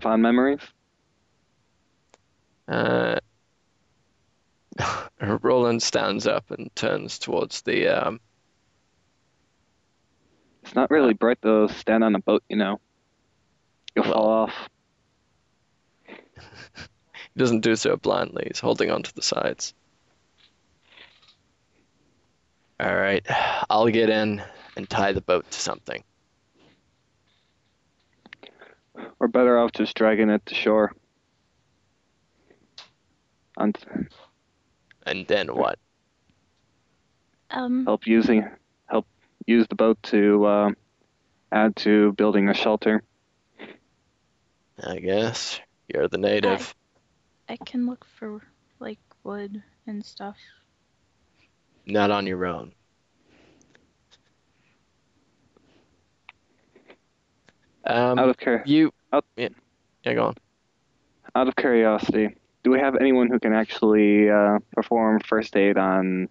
[0.00, 0.60] Fond memories.
[2.66, 3.18] Uh,
[5.20, 7.88] Roland stands up and turns towards the.
[7.88, 8.20] Um,
[10.68, 12.78] It's not really bright to stand on a boat, you know.
[13.96, 14.68] You'll Well- fall off.
[16.06, 18.44] he doesn't do so blindly.
[18.48, 19.72] He's holding onto the sides.
[22.78, 23.24] All right,
[23.70, 24.42] I'll get in
[24.76, 26.04] and tie the boat to something.
[29.18, 30.92] We're better off just dragging it to shore.
[33.56, 33.74] And
[35.06, 35.78] And then what?
[37.50, 38.52] Um, help using help
[39.48, 40.70] use the boat to uh,
[41.50, 43.02] add to building a shelter.
[44.82, 45.58] I guess
[45.92, 46.74] you're the native.
[47.48, 48.42] I can look for
[48.78, 50.36] like wood and stuff.
[51.86, 52.72] Not on your own.
[57.86, 58.92] Um, out of cur- you.
[59.14, 59.48] out- yeah,
[60.04, 60.34] yeah, go on.
[61.34, 66.28] out of curiosity, do we have anyone who can actually uh, perform first aid on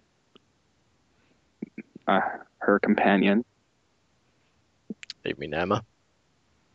[2.06, 2.20] uh,
[2.58, 3.44] her companion?
[5.24, 5.82] You mean Emma?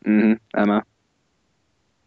[0.06, 0.84] Mm-hmm, Emma.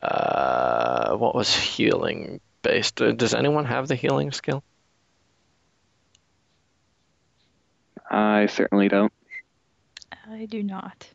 [0.03, 3.01] Uh, what was healing based?
[3.03, 4.63] Uh, Does anyone have the healing skill?
[8.11, 9.13] I certainly don't.
[10.31, 11.09] I do not.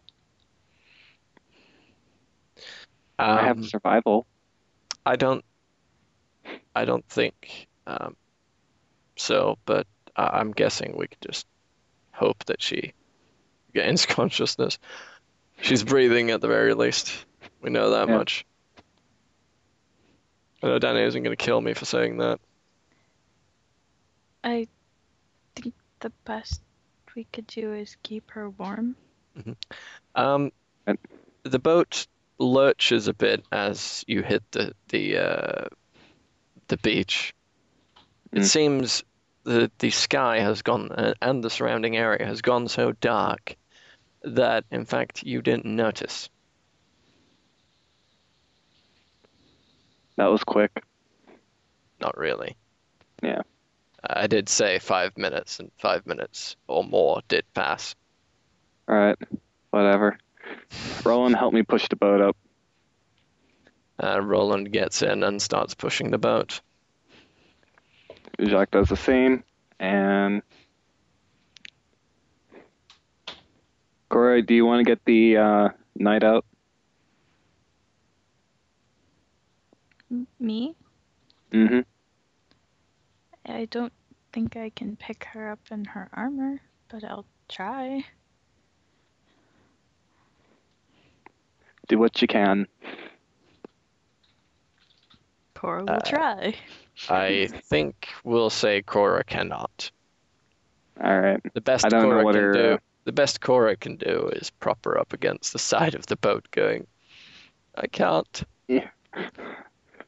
[3.17, 4.27] I Um, have survival.
[5.05, 5.45] I don't.
[6.75, 8.15] I don't think um,
[9.15, 11.45] so, but I- I'm guessing we could just
[12.21, 12.93] hope that she
[13.73, 14.77] gains consciousness.
[15.61, 17.11] She's breathing at the very least.
[17.61, 18.17] We know that Yeah.
[18.17, 18.45] much.
[20.63, 22.39] I know Danny isn't going to kill me for saying that.
[24.43, 24.67] I
[25.55, 26.61] think the best
[27.15, 28.95] we could do is keep her warm.
[30.15, 30.51] Um,
[30.85, 30.99] And-
[31.43, 32.05] the boat
[32.37, 35.65] lurches a bit as you hit the the uh,
[36.67, 37.33] the beach.
[38.31, 38.45] It Mm.
[38.45, 39.03] seems
[39.43, 43.55] the the sky has gone uh, and the surrounding area has gone so dark
[44.23, 46.29] that in fact you didn't notice.
[50.17, 50.83] That was quick.
[51.99, 52.55] Not really.
[53.23, 53.41] Yeah.
[54.03, 57.95] I did say five minutes, and five minutes or more did pass.
[58.87, 59.17] All right,
[59.69, 60.17] whatever.
[61.05, 62.37] Roland, help me push the boat up.
[64.03, 66.61] Uh, Roland gets in and starts pushing the boat.
[68.43, 69.43] Jacques does the same,
[69.79, 70.41] and
[74.09, 76.45] Corey, do you want to get the uh, knight out?
[80.39, 80.75] Me?
[81.53, 81.79] Mm-hmm.
[83.45, 83.93] I don't
[84.33, 88.03] think I can pick her up in her armor, but I'll try.
[91.87, 92.67] Do what you can.
[95.61, 96.55] Cora will Uh, try.
[97.07, 99.91] I think we'll say Cora cannot.
[100.99, 101.39] All right.
[101.53, 102.77] The best I don't know Cora what can her, do.
[103.03, 106.49] The best Cora can do is prop her up against the side of the boat,
[106.49, 106.87] going,
[107.75, 108.43] "I can't.
[108.67, 108.89] Yeah.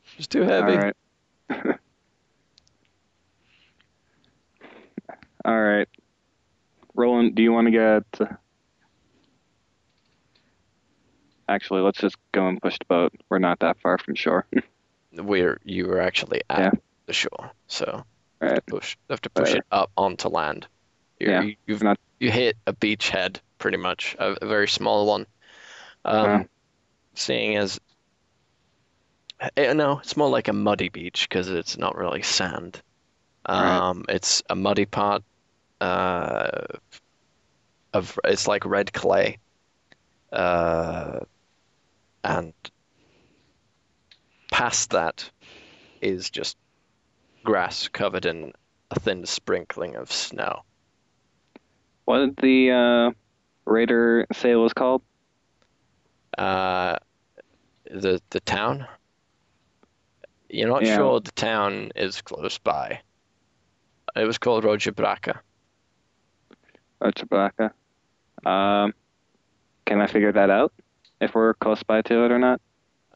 [0.06, 0.96] She's too heavy." All right.
[5.46, 5.90] All right.
[6.96, 8.04] Roland, do you want to get?
[11.48, 13.14] Actually, let's just go and push the boat.
[13.30, 14.48] We're not that far from shore.
[15.16, 16.72] We're you were actually at Yeah.
[17.06, 18.04] the shore, so
[18.40, 18.66] Right.
[18.66, 19.58] push have to push Whatever.
[19.60, 20.68] it up onto land.
[21.20, 25.06] You're, Yeah, you, you've not- you hit a beachhead pretty much, a, a very small
[25.06, 25.26] one.
[26.06, 26.50] Um.
[27.16, 27.80] Seeing as
[29.56, 32.82] eh, no, it's more like a muddy beach because it's not really sand.
[33.48, 33.78] Right.
[33.78, 35.22] Um, it's a muddy part
[35.80, 36.66] uh,
[37.94, 39.38] of it's like red clay,
[40.32, 41.20] uh,
[42.24, 42.54] and
[44.54, 45.32] past that
[46.00, 46.58] is just
[47.44, 48.54] grass covered in
[48.92, 50.62] a thin sprinkling of snow.
[52.06, 53.12] What did the uh,
[53.66, 55.02] raider say it was called?
[56.38, 56.98] Uh,
[57.90, 58.86] the the town.
[60.50, 60.98] You're not Yeah.
[60.98, 63.02] sure the town is close by.
[64.16, 65.40] It was called Rojabraka.
[67.02, 67.72] Oh, Chewbacca.
[68.46, 68.94] Um,
[69.86, 70.72] can I figure that out?
[71.20, 72.62] If we're close by to it or not?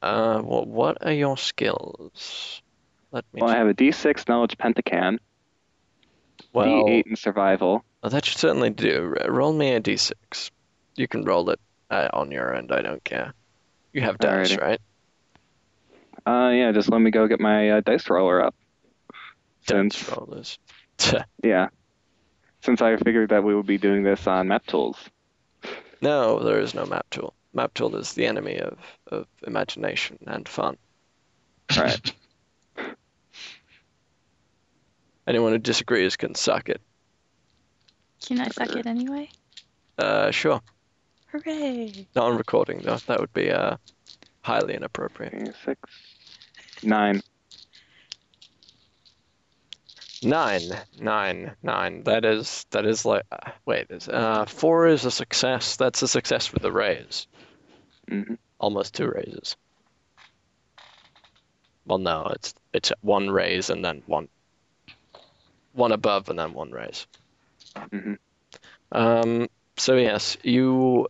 [0.01, 2.61] Uh, what what are your skills?
[3.11, 3.41] Let me.
[3.41, 5.19] Well, I have a D6 knowledge pentacan,
[6.53, 7.83] well, D8 in survival.
[8.01, 9.15] well, that should certainly do.
[9.27, 10.51] Roll me a d6.
[10.95, 12.71] You can roll it uh, on your end.
[12.71, 13.33] I don't care.
[13.93, 14.61] You have dice, Alrighty.
[14.61, 14.81] right?
[16.25, 18.55] Uh, yeah, just let me go get my uh, dice roller up.
[19.65, 20.59] Dice Since rollers.
[21.43, 21.69] yeah,
[22.61, 24.97] since I figured that we would be doing this on Map Tools.
[26.01, 27.33] No, there is no map tool.
[27.57, 28.77] Map tool is the enemy of,
[29.07, 30.77] of imagination and fun.
[31.75, 32.13] Right.
[35.27, 36.79] Anyone who disagrees can suck it.
[38.23, 39.31] Can I suck it anyway?
[39.97, 40.61] Uh, sure.
[41.31, 42.05] Hooray!
[42.15, 42.97] Not on recording though.
[43.07, 43.77] That would be uh
[44.41, 45.33] highly inappropriate.
[45.33, 45.81] Okay, Six,
[46.83, 47.23] nine.
[50.21, 50.61] Nine,
[50.99, 52.03] nine, nine.
[52.03, 53.87] That is that is like uh, wait.
[53.89, 55.75] Is, uh, four is a success.
[55.75, 57.25] That's a success for the raise.
[58.09, 59.55] Hmm Almost two raises.
[61.85, 64.27] Well, no, it's it's one raise and then one
[65.73, 67.07] one above and then one raise.
[67.91, 68.13] hmm
[68.91, 69.47] Um,
[69.77, 71.07] so yes, you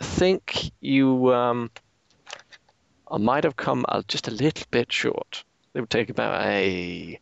[0.00, 1.70] think you um,
[3.10, 5.44] uh, might have come uh, just a little bit short.
[5.74, 7.18] It would take about a,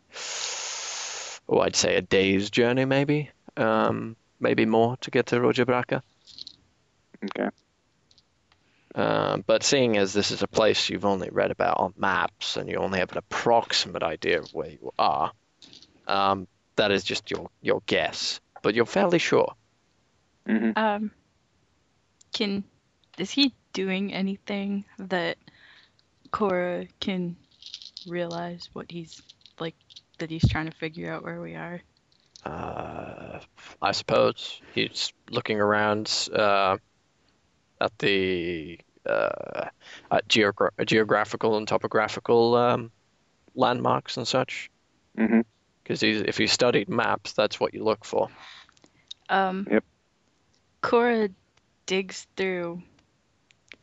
[1.49, 6.03] oh, I'd say a day's journey, maybe, um, maybe more to get to Roger Braca.
[7.25, 7.49] Okay.
[8.95, 12.69] Um, but seeing as this is a place you've only read about on maps and
[12.69, 15.33] you only have an approximate idea of where you are,
[16.07, 18.41] um, that is just your your guess.
[18.63, 19.55] But you're fairly sure.
[20.47, 21.11] hmm Um,
[22.33, 22.65] can
[23.19, 25.39] is he doing anything that
[26.31, 27.37] Cora can
[28.07, 29.23] realize what he's
[29.61, 29.77] like
[30.19, 31.83] that he's trying to figure out where we are?
[32.45, 33.41] Uh,
[33.81, 36.79] I suppose he's looking around uh,
[37.83, 39.67] at the uh,
[40.11, 42.91] at geogra- geographical and topographical um,
[43.55, 44.71] landmarks and such.
[45.17, 48.29] Because if you studied maps, that's what you look for.
[49.29, 49.85] Um, Yep.
[50.81, 51.29] Cora
[51.87, 52.83] digs through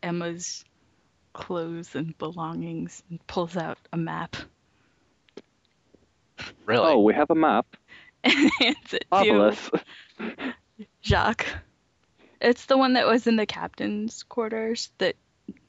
[0.01, 0.63] Emma's
[1.33, 4.35] clothes and belongings and pulls out a map
[6.65, 6.91] Really?
[6.93, 7.65] Oh, we have a map.
[8.23, 9.69] and hands it to Marvelous.
[11.03, 11.47] Jacques.
[12.41, 15.15] It's the one that was in the captain's quarters that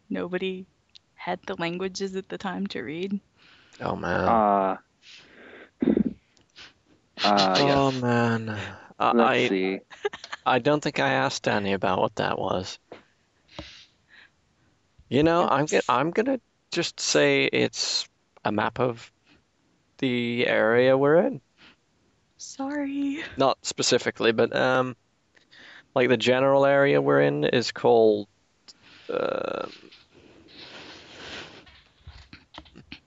[0.08, 0.66] nobody
[1.14, 3.20] had the languages at the time to read.
[3.80, 4.24] Oh man.
[4.28, 4.78] Ah.
[7.22, 8.02] Ah, oh yes.
[8.02, 8.58] man.
[8.98, 9.78] I Let's I, see.
[10.46, 12.78] I don't think I asked Danny about what that was.
[15.08, 16.40] You know, I'm gonna I'm gonna
[16.70, 18.08] just say it's
[18.44, 19.10] a map of
[19.98, 21.40] the area we're in.
[22.38, 23.22] Sorry.
[23.36, 24.96] Not specifically, but um,
[25.94, 28.28] like the general area we're in is called
[29.08, 29.72] um,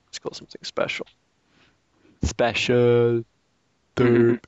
[0.09, 1.07] it's called something special.
[2.23, 3.23] Special.
[3.95, 4.39] Mhm.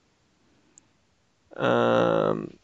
[1.56, 2.58] Um,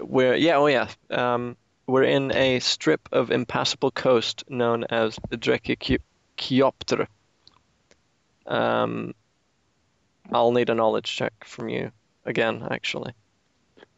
[0.00, 0.88] we're yeah, oh yeah.
[1.10, 1.56] Um,
[1.86, 7.06] we're in a strip of impassable coast known as the Drekiopter.
[8.46, 9.14] Um,
[10.32, 11.92] I'll need a knowledge check from you
[12.24, 13.12] again, actually,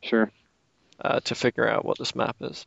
[0.02, 0.30] Sure.
[1.04, 2.66] Uh, to figure out what this map is.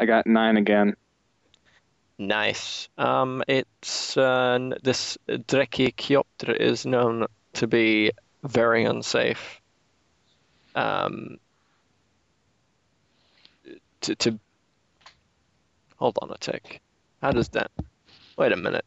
[0.00, 0.94] I got nine again.
[2.18, 2.88] Nice.
[2.96, 8.12] Um, it's uh, n- this Drekiopter is known to be
[8.44, 9.60] very unsafe.
[10.74, 11.38] Um,
[14.02, 14.38] to to
[15.96, 16.80] hold on a tick.
[17.20, 17.70] How does that?
[18.36, 18.84] Wait a minute.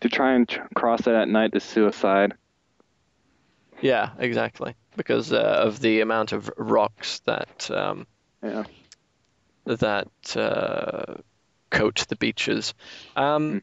[0.00, 2.34] To try and tr- cross it at night is suicide.
[3.80, 4.74] Yeah, exactly.
[4.96, 8.06] Because uh, of the amount of rocks that um,
[8.42, 8.64] Yeah.
[9.64, 11.16] that uh,
[11.70, 12.74] coat the beaches.
[13.14, 13.62] Um,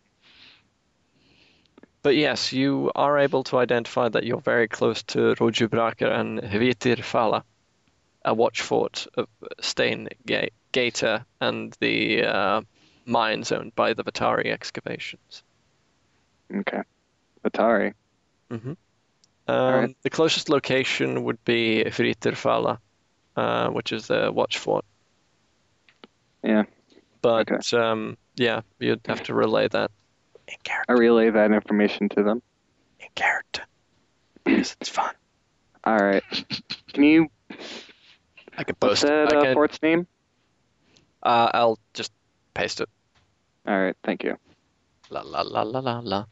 [2.04, 7.44] but yes, you are able to identify that you're very close to Rojubraker and Hvitirfala,
[8.26, 9.28] a watch fort of
[9.62, 12.62] Stein Ga- Gator and the uh,
[13.06, 15.44] mines owned by the Vatari excavations.
[16.54, 16.82] Okay.
[17.46, 17.94] Atari.
[19.48, 19.98] Um, right.
[20.04, 22.78] The closest location would be Hvitirfala,
[23.36, 24.86] uh, which is the watch fort.
[26.44, 26.64] Yeah.
[27.22, 29.92] But um, yeah, you'd have to relay that
[30.48, 30.56] in
[30.88, 32.42] I relay that information to them.
[33.00, 33.64] In character,
[34.44, 35.14] because it's fun.
[35.84, 36.24] All right.
[36.94, 37.28] Can you
[38.58, 39.04] I could what's post.
[39.04, 39.08] it.
[39.08, 40.08] that I uh, could, fort's name?
[41.24, 42.12] uh, I'll just
[42.54, 42.90] paste it.
[43.68, 43.96] All right.
[44.04, 44.38] Thank you.
[45.10, 46.26] La la la la la la.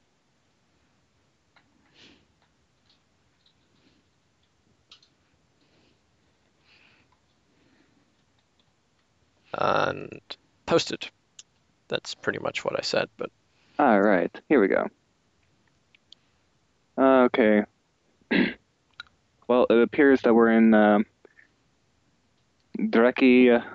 [9.54, 10.22] And
[10.66, 11.10] posted.
[11.88, 13.30] That's pretty much what I said, but
[13.78, 14.32] All right.
[14.47, 14.88] Here we go.
[16.97, 17.64] Uh, okay.
[19.47, 21.06] well, it appears that we're in um,
[22.78, 23.66] Dreki uh,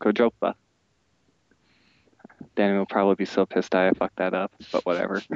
[0.00, 0.54] Kojopa.
[2.56, 5.22] Danny will probably be so pissed I fucked that up, but whatever.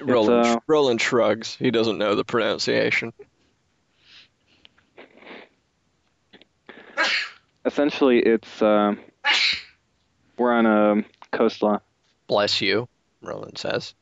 [0.00, 1.54] Roland, uh, Roland shrugs.
[1.54, 3.12] He doesn't know the pronunciation.
[7.64, 8.94] Essentially, it's uh,
[10.36, 11.04] we're on a
[11.36, 11.80] coastline.
[12.26, 12.88] Bless you,
[13.20, 13.94] Roland says.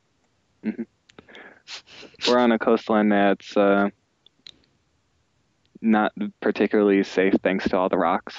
[0.63, 3.91] We're on a coastline that's uh,
[5.81, 8.35] not particularly safe thanks to all the rocks.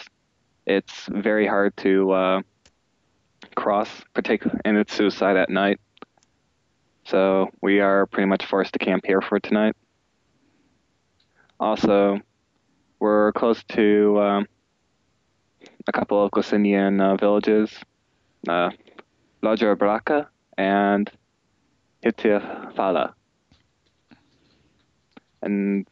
[0.66, 2.42] It's very hard to uh,
[3.56, 5.80] cross, particular, and it's suicide at night.
[7.06, 9.76] So we are pretty much forced to camp here for tonight.
[11.60, 12.20] Also,
[13.00, 14.48] we're close to um,
[15.88, 17.72] a couple of Gosinian uh, villages,
[18.48, 18.70] uh,
[19.44, 20.28] Braca
[20.58, 21.10] and
[22.04, 23.14] Hitifala.
[25.42, 25.88] And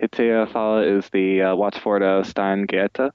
[0.00, 3.12] Hitifala is the uh, watchfort of Stein Gaeta.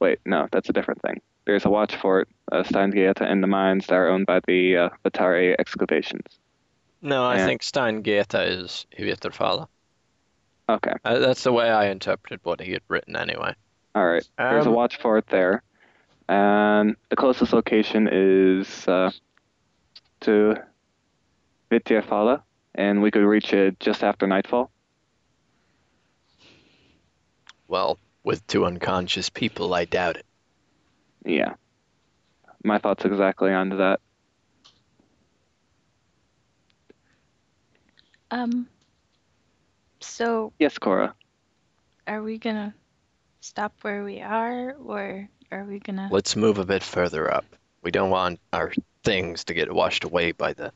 [0.00, 1.20] Wait, no, that's a different thing.
[1.46, 4.88] There's a watchfort, uh, Stein Gaeta, in the mines that are owned by the uh,
[5.04, 6.26] Vatare excavations.
[7.02, 7.46] No, I Yeah.
[7.46, 9.68] think Steingeta is Huviterfala.
[10.68, 13.54] Okay, Uh, that's the way I interpreted what he had written anyway.
[13.94, 14.26] all right.
[14.38, 15.62] There's a watch for it there,
[16.28, 19.10] and the closest location is uh,
[20.20, 20.56] to
[21.70, 22.42] Vityafala,
[22.74, 24.70] and we could reach it just after nightfall.
[27.68, 30.26] Well, with two unconscious people, I doubt it.
[31.26, 31.54] Yeah.
[32.62, 34.00] My thoughts exactly on that.
[38.30, 38.66] Um.
[40.04, 41.14] So, Yes, Cora.
[42.06, 42.74] are we gonna
[43.40, 46.08] stop where we are, or are we gonna?
[46.10, 47.44] Let's move a bit further up.
[47.82, 50.72] We don't want our things to get washed away by the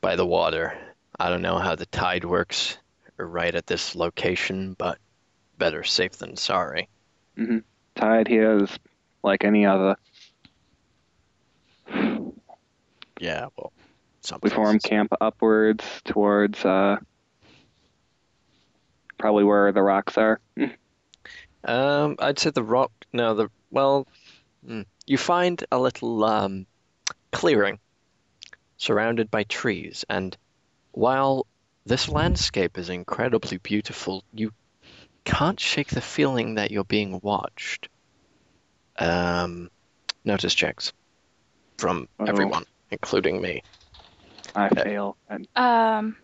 [0.00, 0.76] by the water.
[1.18, 2.78] I don't know how the tide works
[3.16, 4.98] right at this location, but
[5.58, 6.88] better safe than sorry.
[7.36, 7.62] Mhm.
[7.94, 8.78] Tide here is
[9.22, 9.96] like any other.
[13.20, 13.72] Yeah, well,
[14.42, 16.96] We form camp upwards towards uh,
[19.22, 20.40] probably where the rocks are.
[21.64, 22.90] Um, I'd say the rock.
[23.12, 24.08] No, the well,
[24.66, 24.82] hmm.
[25.06, 26.66] you find a little um,
[27.30, 27.78] clearing
[28.78, 30.36] surrounded by trees, and
[30.90, 31.46] while
[31.86, 34.52] this landscape is incredibly beautiful, you
[35.24, 37.88] can't shake the feeling that you're being watched.
[38.98, 39.70] Um,
[40.24, 40.92] notice checks
[41.78, 42.26] from Uh-oh.
[42.26, 43.62] everyone, including me.
[44.56, 44.82] I Yeah.
[44.82, 46.16] fail at Um,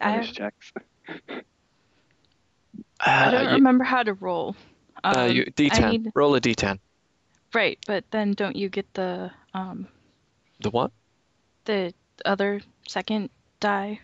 [0.00, 0.72] I punish checks.
[3.00, 4.56] I don't Uh, you, remember how to roll.
[5.04, 5.90] Um, uh, you, I D10.
[5.90, 6.78] need- Roll a D10.
[7.54, 9.88] right, but then don't you get the um
[10.60, 10.90] The what?
[11.64, 11.92] the
[12.24, 13.30] other second
[13.60, 14.00] die?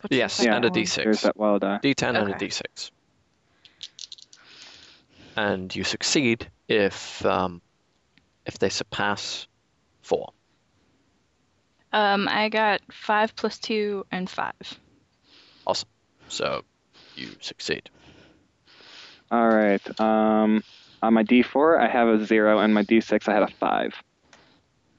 [0.00, 0.78] What's Yes, second and a one?
[0.84, 0.94] D6.
[1.04, 1.78] There's that wild die.
[1.82, 2.46] D10 and a Okay.
[2.48, 2.90] D6.
[5.36, 7.60] And you succeed if um,
[8.46, 9.46] if they surpass
[10.02, 10.32] four.
[11.92, 14.54] Um, I got five plus two and five.
[15.66, 15.88] Awesome.
[16.28, 16.62] So
[17.16, 17.90] you succeed.
[19.30, 20.00] All right.
[20.00, 20.62] Um,
[21.02, 23.94] on my D4, I have a zero, and my D6, I had a five.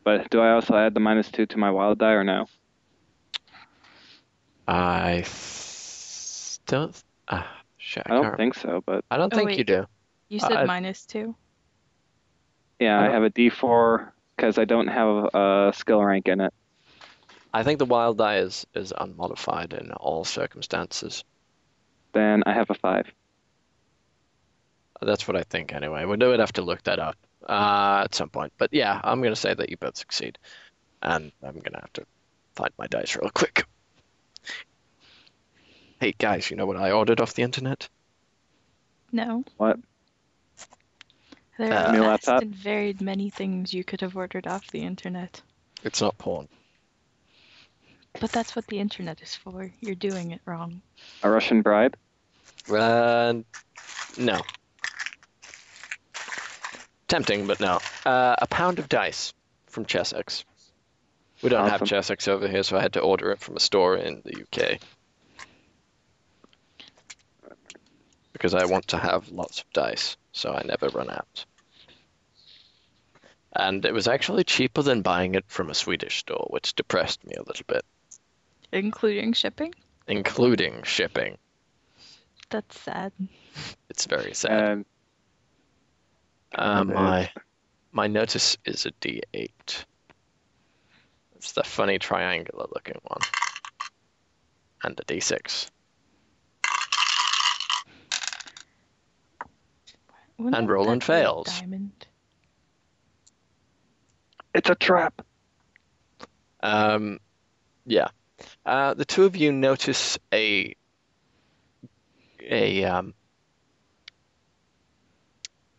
[0.03, 2.47] But do I also add the minus two to my wild die or no?
[4.67, 5.23] I
[6.65, 7.03] don't.
[7.27, 7.43] Uh,
[7.77, 9.57] shit, I, I don't can't- think so, but I don't Oh, think wait.
[9.57, 9.85] you do.
[10.29, 11.35] You said I- minus two.
[12.79, 16.53] yeah, I Uh, have a D4 because I don't have a skill rank in it.
[17.53, 21.23] I think the wild die is is unmodified in all circumstances.
[22.13, 23.11] Then I have a five.
[25.01, 26.05] That's what I think anyway.
[26.05, 27.15] We would have to look that up
[27.47, 28.53] uh, at some point.
[28.57, 30.37] But yeah, I'm gonna say that you both succeed,
[31.01, 32.05] and I'm gonna have to
[32.55, 33.65] find my dice real quick.
[35.99, 37.89] Hey guys, you know what I ordered off the internet?
[39.11, 39.43] No.
[39.57, 39.79] What?
[41.57, 44.81] There Uh, are New vast and varied many things you could have ordered off the
[44.81, 45.41] internet.
[45.83, 46.47] It's not porn.
[48.19, 49.71] But that's what the internet is for.
[49.79, 50.81] You're doing it wrong.
[51.23, 51.95] A Russian bribe?
[52.69, 53.35] Uh,
[54.17, 54.41] no.
[57.07, 57.79] Tempting, but no.
[58.05, 59.33] Uh, a pound of dice
[59.67, 60.43] from Chessex.
[61.41, 61.87] We don't have Awesome.
[61.87, 64.79] Chessex over here, so I had to order it from a store in the UK.
[68.33, 71.45] Because I want to have lots of dice, so I never run out.
[73.55, 77.33] And it was actually cheaper than buying it from a Swedish store, which depressed me
[77.35, 77.83] a little bit,
[78.71, 79.73] Including shipping?
[80.07, 81.37] including shipping.
[82.49, 83.11] That's sad.
[83.89, 84.51] It's very sad.
[84.71, 84.85] And
[86.53, 87.31] Uh, my
[87.91, 89.51] my notice is a D8.
[91.35, 93.21] It's the funny triangular looking one.
[94.83, 95.69] And a D6.
[100.37, 101.59] Wouldn't And Roland fails.
[101.59, 102.05] Diamond.
[104.53, 105.21] it's a trap.
[106.61, 107.19] Um,
[107.85, 108.07] yeah.
[108.65, 110.75] Uh, the two of you notice a
[112.39, 113.13] a um,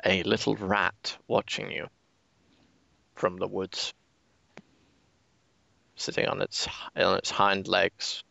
[0.05, 1.89] a little rat watching you
[3.15, 3.93] from the woods,
[5.97, 8.23] sitting on its on its hind legs.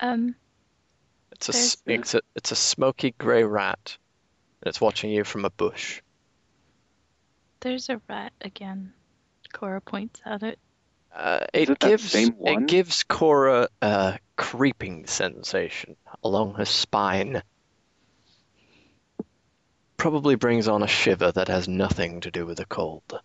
[0.00, 0.36] Um,
[1.32, 3.98] It's a There's s- the- it's a it's a smoky grey rat,
[4.62, 6.00] and it's watching you from a bush.
[7.60, 8.92] there's a rat again.
[9.52, 10.58] Cora points at it.
[11.12, 17.42] Uh, it it gives it gives Cora a creeping sensation along her spine.
[20.06, 23.20] Probably brings on a shiver that has nothing to do with the cold.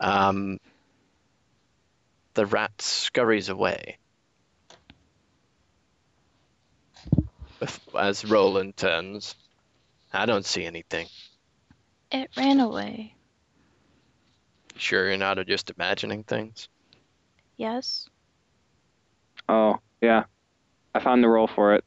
[0.00, 0.58] Um,
[2.32, 3.98] the rat scurries away.
[7.94, 9.34] As Roland turns,
[10.14, 11.06] I don't see anything.
[12.10, 13.16] It ran away.
[14.76, 16.70] Sure, you're not just imagining things.
[17.58, 18.08] Yes.
[19.46, 20.24] Oh, yeah.
[20.94, 21.84] I found the roll for it.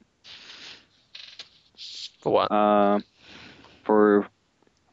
[2.19, 2.51] For what?
[2.51, 2.99] Uh,
[3.83, 4.27] for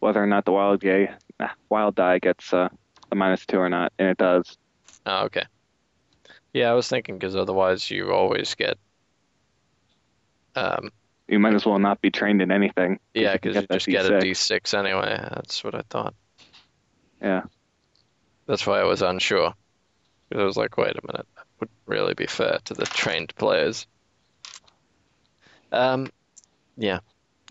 [0.00, 1.10] whether or not the wild gay,
[1.40, 2.68] ah, wild die gets uh,
[3.10, 4.56] a minus two or not, and it does.
[5.04, 5.44] Oh, okay.
[6.52, 8.78] Yeah, I was thinking because otherwise you always get.
[10.54, 10.90] Um,
[11.28, 12.98] You might as well not be trained in anything.
[13.12, 14.60] yeah, because you that just get a D6.
[14.62, 15.18] D6 anyway.
[15.34, 16.14] That's what I thought.
[17.20, 17.42] Yeah.
[18.46, 19.52] That's why I was unsure.
[20.28, 23.34] Because I was like, wait a minute, that wouldn't really be fair to the trained
[23.36, 23.86] players.
[25.72, 26.08] Um,
[26.76, 27.00] yeah.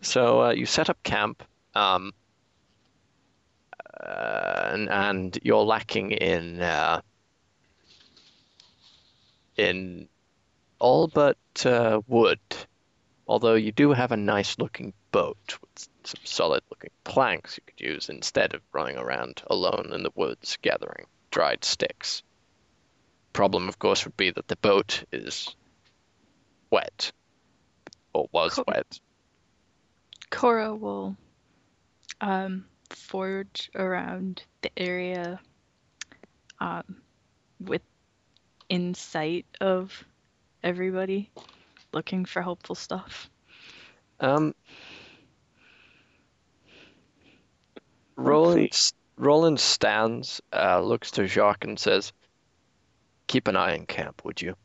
[0.06, 1.44] So uh, you set up camp,
[1.74, 2.14] um,
[4.00, 7.02] uh, and, and you're lacking in uh,
[9.58, 10.08] in
[10.80, 12.40] all but uh, wood.
[13.28, 17.94] Although you do have a nice looking boat with some solid looking planks you could
[17.94, 22.22] use instead of running around alone in the woods gathering dried sticks.
[23.34, 25.56] Problem, of course, would be that the boat is
[26.70, 27.12] wet,
[28.14, 29.00] or was wet.
[30.36, 31.16] Cora will
[32.20, 35.40] um, forge around the area
[36.60, 36.98] um,
[37.60, 37.82] with
[38.68, 40.04] in sight of
[40.62, 41.32] everybody,
[41.94, 43.30] looking for helpful stuff.
[44.20, 44.54] Um,
[48.18, 48.78] Roland,
[49.16, 52.12] Roland stands, uh, looks to Jacques and says,
[53.28, 54.56] "Keep an eye in camp, would you?"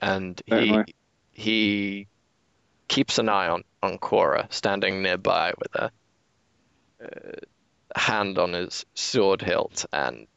[0.00, 0.94] And he Certainly.
[1.32, 2.06] he
[2.88, 5.92] keeps an eye on on Cora, standing nearby with a
[7.02, 7.40] uh,
[7.96, 10.28] hand on his sword hilt, and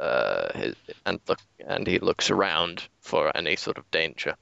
[0.00, 0.76] uh, his,
[1.06, 4.36] and look and he looks around for any sort of danger.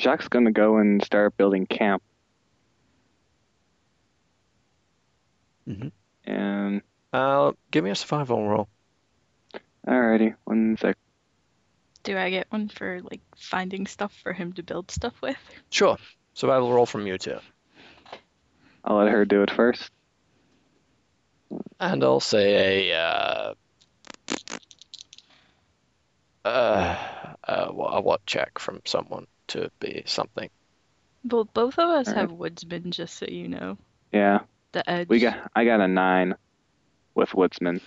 [0.00, 2.02] Jacques gonna go and start building camp.
[5.66, 5.92] Mhm.
[6.24, 6.82] And
[7.12, 8.68] Uh, give me a survival roll.
[9.86, 10.96] Alrighty, one sec.
[12.02, 15.36] Do I get one for like finding stuff for him to build stuff with?
[15.70, 15.96] Sure,
[16.34, 17.38] survival roll from you two.
[18.84, 19.90] I'll let her do it first.
[21.80, 23.54] And I'll say a uh,
[26.44, 26.96] uh,
[27.48, 30.50] uh, a what check from someone to be something.
[31.26, 32.20] Well, both of us Alright.
[32.20, 33.78] have woodsman, just so you know.
[34.12, 34.40] Yeah,
[34.72, 35.08] The edge.
[35.08, 35.50] we got.
[35.56, 36.34] I got a nine
[37.14, 37.80] with woodsman.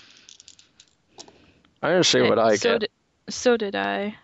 [1.82, 2.80] I'm gonna see what I so get.
[2.80, 2.90] Did,
[3.30, 4.16] so did I.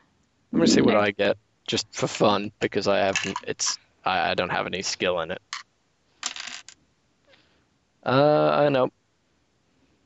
[0.52, 1.38] I'm gonna see what I get,
[1.68, 5.42] just for fun, because I have it's I, I don't have any skill in it.
[8.06, 8.90] Uh, I know.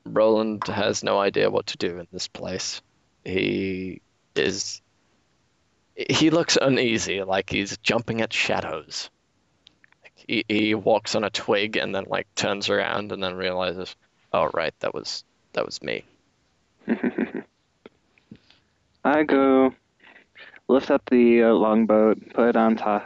[0.05, 2.81] Roland has no idea what to do in this place.
[3.25, 4.01] He
[4.35, 4.81] is.
[5.95, 9.09] He looks uneasy, like he's jumping at shadows.
[10.03, 13.95] Like he, he walks on a twig and then like turns around and then realizes,
[14.31, 15.23] oh right, that was
[15.53, 16.03] that was me.
[19.07, 19.73] I go
[20.67, 23.03] lift up the uh, longboat, put it on top,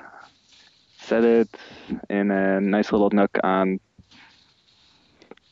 [0.97, 1.49] set it
[2.09, 3.79] in a nice little nook on.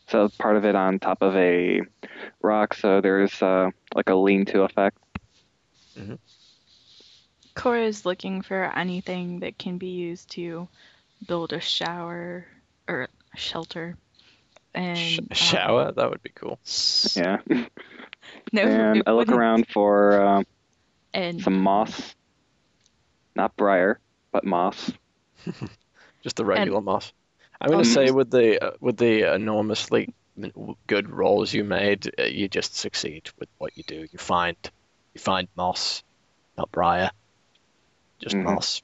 [0.08, 1.82] So part of it on top of a
[2.41, 4.97] rock, so there's uh, like a lean-to effect.
[5.95, 6.18] Mhm.
[7.56, 10.68] Cora is looking for anything that can be used to
[11.28, 12.47] build a shower
[12.88, 13.97] or a shelter.
[14.74, 16.60] And Sh- um, shower, that would be cool.
[17.16, 17.38] Yeah,
[18.53, 19.32] no, and I look wouldn't.
[19.32, 20.43] around for uh,
[21.13, 22.15] and some moss,
[23.36, 23.99] not briar,
[24.32, 24.91] but moss.
[26.23, 27.11] Just the regular moss.
[27.61, 30.13] I'm gonna Um, say with the uh, with the enormously
[30.88, 34.07] good rolls you made, uh, you just succeed with what you do.
[34.11, 34.55] You find
[35.13, 36.03] you find moss,
[36.57, 37.11] not briar,
[38.21, 38.43] just Mhm.
[38.43, 38.82] moss,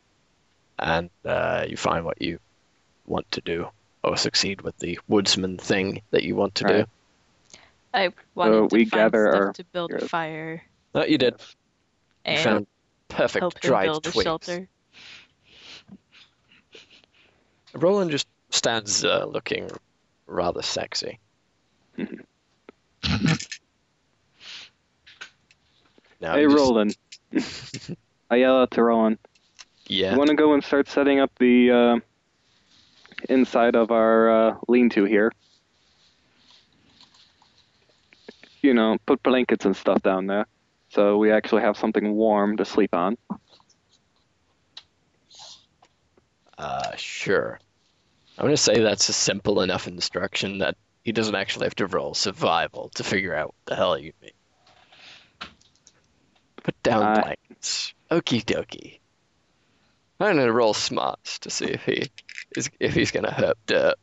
[0.79, 2.39] and uh, you find what you
[3.05, 3.67] want to do,
[4.03, 6.85] or succeed with the woodsman thing that you want to Right.
[7.95, 10.57] I wanted to we find gather stuff our- to build a fire
[10.93, 10.99] do.
[10.99, 11.33] No, you did.
[11.39, 11.45] You
[12.25, 12.67] and found
[13.07, 14.23] perfect help him dried build a twigs.
[14.23, 14.67] shelter.
[17.73, 19.69] Roland just stands uh, looking
[20.27, 21.19] rather sexy.
[26.21, 26.97] Now hey, just- Roland.
[28.31, 29.17] I yell out to Roland.
[29.87, 30.13] Yeah.
[30.13, 31.99] You want to go and start setting up the uh,
[33.29, 35.31] inside of our uh, lean-to here?
[38.65, 40.47] You know, put blankets and stuff down there,
[40.89, 43.15] so we actually have something warm to sleep on.
[46.57, 47.59] Uh, sure.
[48.39, 52.15] I'm gonna say that's a simple enough instruction that he doesn't actually have to roll
[52.15, 54.31] survival to figure out what the hell you mean.
[56.63, 57.93] Put down Uh, blankets.
[58.09, 58.99] Okie dokie.
[60.19, 62.07] I'm gonna roll smarts to see if he
[62.55, 63.93] is if he's gonna herp derp.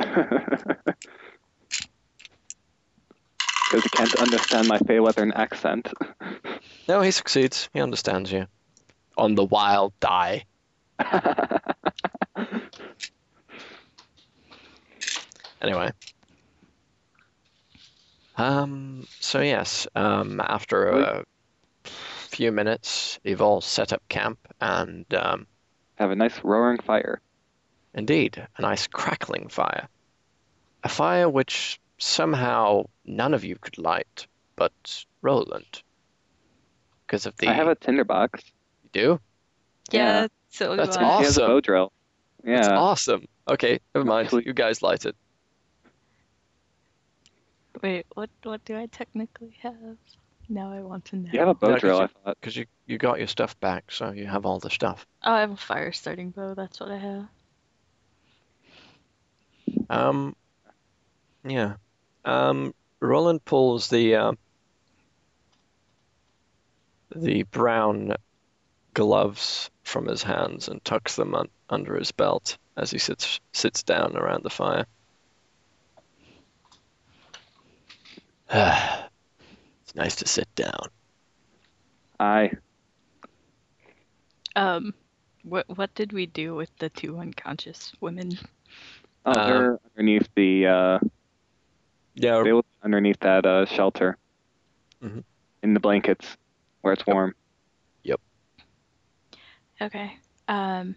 [3.74, 5.92] Because he can't understand my Feyweathern accent.
[6.86, 7.70] No, he succeeds.
[7.72, 8.46] He understands you.
[9.16, 10.44] On the wild die.
[15.62, 15.90] Anyway.
[18.36, 21.24] Um, so yes, um, after a
[22.28, 25.46] few minutes, you've all set up camp and, um,
[25.94, 27.22] have a nice roaring fire.
[27.94, 29.88] indeed, a nice crackling fire.
[30.82, 34.26] A fire which somehow none of you could light,
[34.56, 35.82] but Roland.
[37.06, 37.48] Because of the...
[37.48, 38.42] I have a tinderbox.
[38.84, 39.20] You do?
[39.90, 40.26] Yeah, Yeah.
[40.50, 41.18] so That's do awesome.
[41.20, 41.92] He has a bow drill.
[42.44, 43.24] That's awesome.
[43.48, 44.30] Okay, never mind.
[44.32, 45.16] You guys light it.
[47.82, 49.74] Wait, what what do I technically have?
[50.48, 51.30] Now I want to know.
[51.32, 52.36] You have a bow Yeah, 'cause drill, you- I thought.
[52.40, 55.06] Because you, you got your stuff back, so you have all the stuff.
[55.22, 56.54] Oh, I have a fire starting bow.
[56.54, 57.26] That's what I have.
[59.90, 60.36] Um,
[61.44, 61.74] yeah.
[62.24, 64.38] Um, Roland pulls the um,
[67.14, 68.14] the brown
[68.94, 73.82] gloves from his hands and tucks them un- under his belt as he sits sits
[73.82, 74.86] down around the fire.
[78.50, 80.88] it's nice to sit down.
[82.20, 82.52] Aye.
[84.56, 84.94] Um,
[85.42, 88.38] what what did we do with the two unconscious women?
[89.26, 90.98] Oh, Um, they're underneath the uh,
[92.14, 94.16] Yeah, they live underneath that uh, shelter.
[95.02, 95.24] Mhm.
[95.62, 96.36] In the blankets,
[96.82, 97.34] where it's warm.
[98.04, 98.20] Yep.
[99.80, 100.16] Okay.
[100.48, 100.94] Um,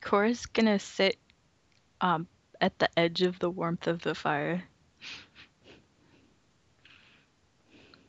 [0.00, 1.18] Cora's gonna sit
[2.00, 2.26] um
[2.60, 4.64] at the edge of the warmth of the fire.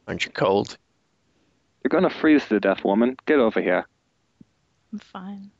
[0.07, 0.77] aren't you cold?
[1.83, 3.15] You're gonna freeze to death, woman.
[3.25, 3.85] Get over here.
[4.91, 5.51] I'm fine.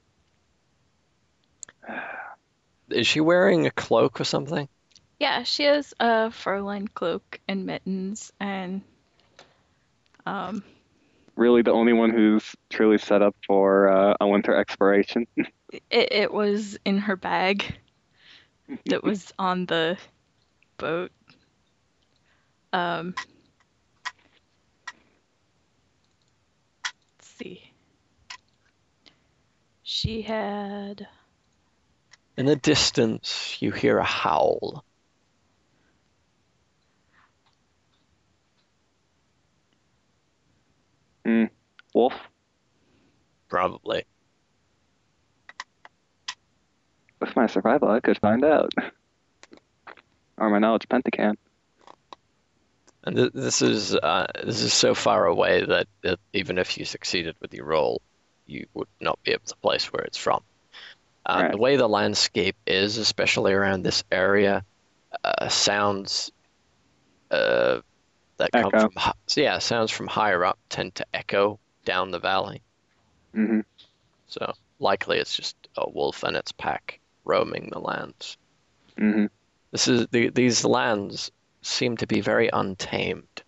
[2.90, 4.68] Is she wearing a cloak or something?
[5.24, 8.82] Yeah, she has a fur-lined cloak and mittens, and
[10.26, 10.66] um,
[11.38, 15.26] Really, the only one who's truly set up for uh, a winter exploration.
[15.72, 17.74] it, it was in her bag
[18.88, 19.98] that was on the
[20.78, 21.14] boat.
[22.74, 23.16] Um,
[26.84, 27.72] let's see.
[29.84, 31.08] She had
[32.36, 34.84] In the distance, you hear a howl.
[41.94, 42.14] Wolf.
[43.50, 44.06] Probably.
[47.20, 48.74] With my survival, I could find out.
[50.38, 51.36] Or my knowledge pentacan.
[53.06, 56.86] And th- this is uh, this is so far away that, that even if you
[56.86, 58.02] succeeded with your roll,
[58.46, 60.42] you would not be able to place where it's from.
[61.26, 61.52] Uh, Right.
[61.52, 64.66] The way the landscape is, especially around this area,
[65.24, 66.32] uh, sounds
[68.38, 68.92] that come from
[69.28, 72.62] so yeah, sounds from higher up tend to echo down the valley.
[73.34, 73.62] hmm
[74.28, 78.38] So likely it's just a wolf and its pack roaming the lands.
[78.98, 79.26] hmm
[79.72, 81.32] This is the, these lands
[81.62, 83.44] seem to be very untamed,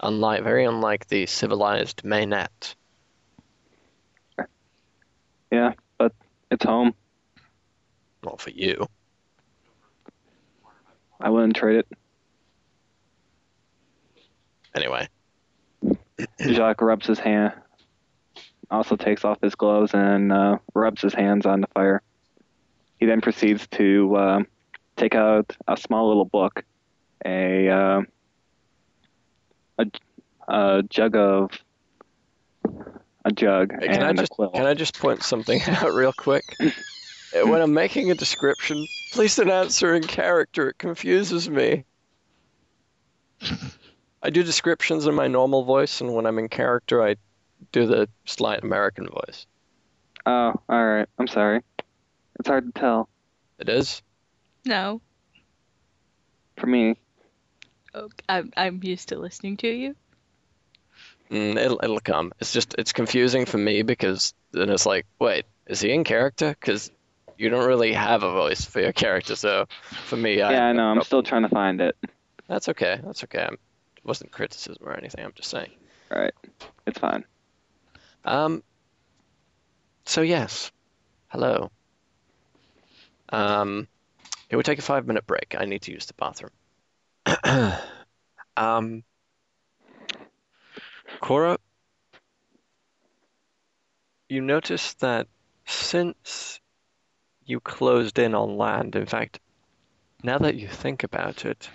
[0.00, 2.74] unlike very unlike the civilized Mainet.
[5.50, 6.12] Yeah, but
[6.50, 6.94] it's home.
[8.22, 8.86] Not for you.
[11.20, 11.88] I wouldn't trade it.
[14.74, 15.08] Anyway,
[16.40, 17.52] Jacques rubs his hand,
[18.70, 22.02] also takes off his gloves and uh, rubs his hands on the fire.
[22.98, 24.42] He then proceeds to uh,
[24.96, 26.62] take out a small little book,
[27.24, 28.02] a uh,
[29.78, 29.86] a,
[30.48, 31.50] a jug of
[33.24, 34.50] a jug Hey, can I and a just quill.
[34.50, 36.56] can I just point something out real quick?
[37.32, 40.70] when I'm making a description, please don't answer in character.
[40.70, 41.84] It confuses me.
[44.22, 47.16] I do descriptions in my normal voice, and when I'm in character, I
[47.72, 49.46] do the slight American voice.
[50.26, 51.08] Oh, all right.
[51.18, 51.62] I'm sorry.
[52.38, 53.08] It's hard to tell
[53.58, 54.02] It is?
[54.64, 55.00] No.
[56.58, 56.96] for me.
[57.94, 59.96] Oh, I'm I'm used to listening to you.
[61.30, 62.32] Mm, it'll, it'll come.
[62.40, 66.50] It's just, it's confusing for me because then it's like, wait, is he in character?
[66.50, 66.90] Because
[67.38, 69.66] you don't really have a voice for your character, so
[70.06, 70.52] for me, I.
[70.52, 70.88] yeah, I know.
[70.88, 71.96] I'm still trying to find it.
[72.48, 73.00] That's okay.
[73.02, 73.46] That's okay.
[73.48, 73.58] I'm,
[74.02, 75.24] it wasn't criticism or anything.
[75.24, 75.70] I'm just saying.
[76.10, 76.34] All right.
[76.86, 77.24] It's fine.
[78.24, 78.62] Um.
[80.06, 80.72] So yes,
[81.28, 81.70] hello.
[83.28, 83.86] Um,
[84.48, 85.54] it would take a five minute break.
[85.58, 86.50] I need to use the bathroom.
[88.56, 89.04] um,
[91.20, 91.58] Cora,
[94.28, 95.28] you notice that
[95.66, 96.60] since
[97.44, 99.38] you closed in on land, in fact,
[100.22, 101.70] now that you think about it,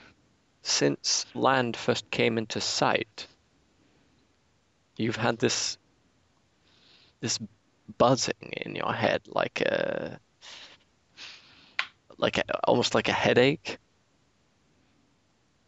[0.66, 3.28] since land first came into sight,
[4.97, 5.78] you've had this
[7.22, 7.39] this
[7.99, 10.20] buzzing in your head like a
[12.18, 13.78] like a, almost like a headache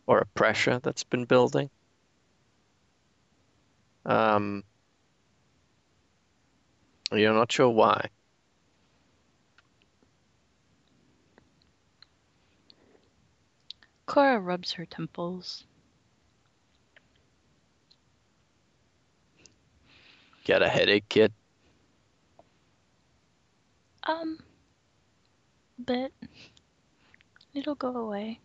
[0.07, 1.69] or a pressure that's been building.
[4.05, 4.63] Um
[7.11, 8.09] you're not sure why
[14.07, 15.65] Cora rubs her temples.
[20.47, 21.31] Got a headache kid
[24.07, 24.39] Um,
[25.77, 26.11] but
[27.53, 28.39] it'll go away.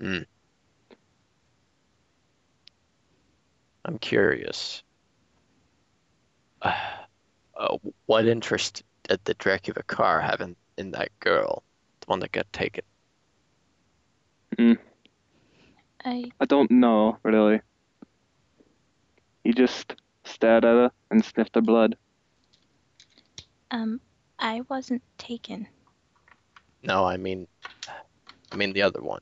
[0.00, 0.22] Hmm.
[3.84, 4.82] I'm curious.
[6.62, 11.62] Uh, uh, what interest did the Dracula car have in, in that girl,
[12.10, 12.84] one that got taken?
[16.04, 17.60] I I don't know, really.
[19.44, 19.94] He just
[20.24, 21.96] stared at her and sniffed her blood.
[23.70, 24.00] um
[24.38, 25.68] I wasn't taken.
[26.82, 27.46] No, I mean,
[28.52, 29.20] I mean the other one,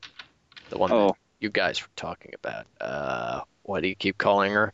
[0.70, 2.66] the one that Oh, you guys were talking about.
[2.80, 4.72] Uh, what do you keep calling her?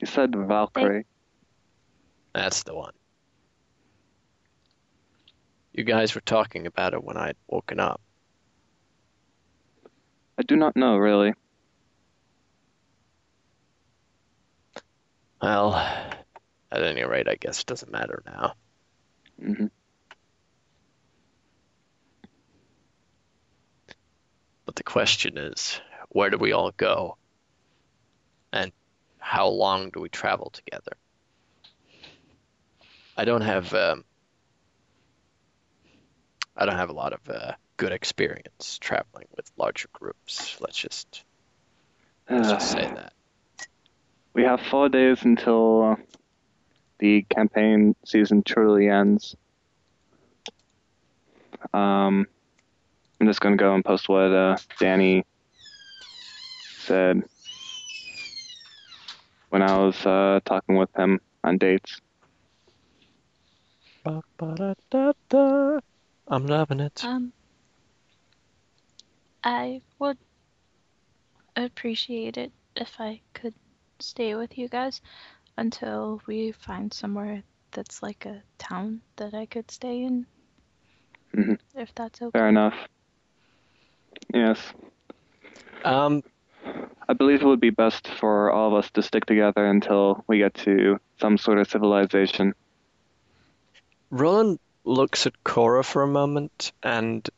[0.00, 1.06] You said Valkyrie.
[2.34, 2.92] That's the one.
[5.72, 8.00] You guys were talking about it when I'd woken up.
[10.38, 11.34] I do not know, really.
[15.40, 15.74] Well,
[16.72, 18.54] at any rate, I guess it doesn't matter now.
[19.38, 19.66] hmm
[24.66, 27.16] But the question is, where do we all go?
[28.52, 28.72] And
[29.18, 30.92] how long do we travel together?
[33.16, 34.04] I don't have um,
[36.60, 40.58] I don't have a lot of uh, good experience traveling with larger groups.
[40.60, 41.24] Let's just
[42.28, 43.14] let's just say that.
[44.34, 45.96] We have four days until uh,
[46.98, 49.34] the campaign season truly ends.
[51.72, 52.26] Um,
[53.18, 55.24] I'm just gonna go and post what uh, Danny
[56.80, 57.22] said
[59.48, 62.02] when I was uh, talking with him on dates.
[64.04, 65.80] Ba-ba-da-da-da.
[66.30, 67.04] I'm loving it.
[67.04, 67.32] Um
[69.44, 70.18] I would
[71.56, 73.54] appreciate it if I could
[74.00, 75.00] stay with you guys
[75.56, 80.26] until we find somewhere that's like a town that I could stay in.
[81.34, 81.58] Mhm.
[81.74, 82.30] If that's okay.
[82.32, 82.74] Fair enough.
[84.34, 84.72] Yes,
[85.84, 86.22] Um,
[87.08, 90.38] I believe it would be best for all of us to stick together until we
[90.38, 92.54] get to some sort of civilization.
[94.10, 97.28] Roland looks at Cora for a moment, and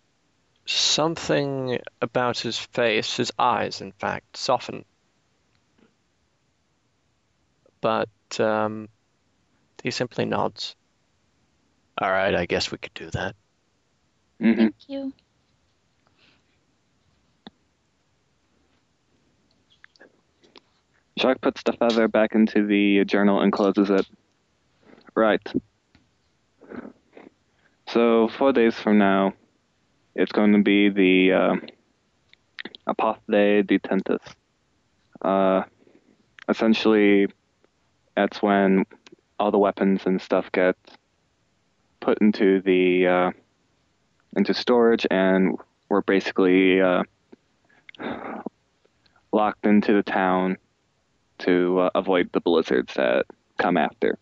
[0.66, 4.84] something about his face, his eyes, in fact, soften.
[7.80, 8.88] But um,
[9.82, 10.76] he simply nods.
[12.00, 13.34] All right, I guess we could do that.
[14.40, 15.12] hmm Thank you.
[21.18, 24.06] Jacques puts the feather back into the journal and closes it.
[25.14, 25.40] Right.
[27.92, 29.34] So four days from now,
[30.14, 31.56] it's going to be the uh,
[32.88, 34.22] Apothe Detentus.
[35.20, 35.64] Uh,
[36.48, 37.26] essentially,
[38.16, 38.86] that's when
[39.38, 40.74] all the weapons and stuff get
[42.00, 43.30] put into the uh,
[44.38, 45.58] into storage, and
[45.90, 47.02] we're basically uh,
[49.34, 50.56] locked into the town
[51.40, 53.26] to uh, avoid the blizzards that
[53.58, 54.18] come after.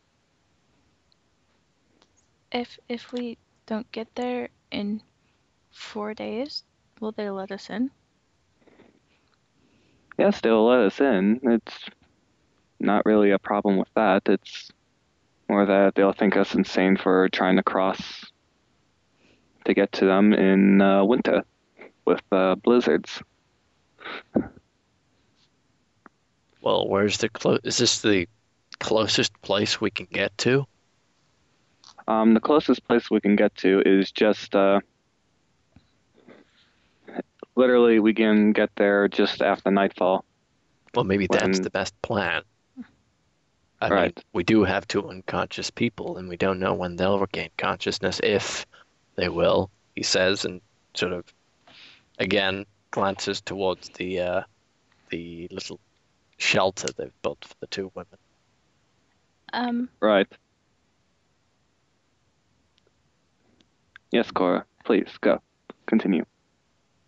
[2.51, 3.39] If if we
[3.71, 5.01] don't get there in
[5.71, 6.65] four days,
[7.01, 7.89] will they let us in?
[10.19, 11.39] Yes, they'll let us in.
[11.45, 11.79] It's
[12.81, 14.23] not really a problem with that.
[14.27, 14.73] It's
[15.49, 18.27] more that they'll think us insane for trying to cross
[19.65, 21.45] to get to them in uh, winter
[22.05, 23.23] with uh, blizzards.
[26.61, 28.27] Well, where's the clo- is this the
[28.81, 30.67] closest place we can get to?
[32.11, 34.81] Um, the closest place we can get to is just uh,
[37.55, 40.25] literally we can get there just after nightfall.
[40.93, 42.43] Well, maybe that's the best plan.
[43.81, 44.25] I mean, Right.
[44.33, 48.67] we do have two unconscious people, and we don't know when they'll regain consciousness, if
[49.15, 50.61] they will, he says, and
[50.95, 51.33] sort of,
[52.19, 54.43] again, glances towards the uh,
[55.11, 55.79] the little
[56.39, 58.19] shelter they've built for the two women.
[59.53, 60.27] Um, Right.
[64.11, 64.65] Yes, Cora.
[64.85, 65.41] Please go.
[65.87, 66.25] Continue.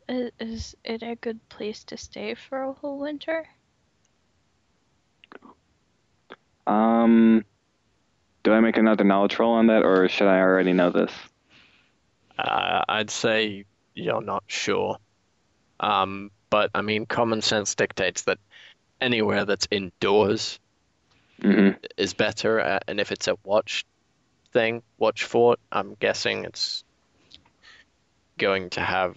[0.09, 3.47] is it a good place to stay for a whole winter?
[6.67, 7.45] Um,
[8.45, 11.13] do I make another knowledge roll on that, or should I already know this?
[12.39, 14.99] Uh, I'd say you're not sure.
[15.81, 18.39] Um, but I mean, common sense dictates that
[19.01, 20.61] anywhere that's indoors
[21.41, 22.61] hmm is better.
[22.61, 23.85] Uh, and if it's a watch
[24.53, 26.85] thing, watch fort, I'm guessing it's
[28.43, 29.17] going to have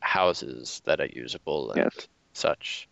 [0.00, 2.08] houses that are usable and Yes.
[2.34, 2.88] such.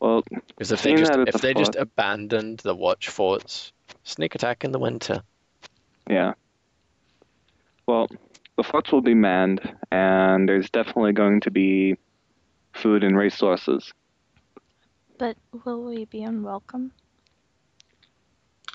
[0.00, 3.72] Well, Because if they just if a they just abandoned the watch forts,
[4.04, 5.22] sneak attack in the winter.
[6.10, 6.34] yeah.
[7.86, 8.08] Well,
[8.56, 9.60] the forts will be manned,
[9.92, 11.96] and there's definitely going to be
[12.74, 13.92] food and resources.
[15.18, 16.92] But will we be unwelcome?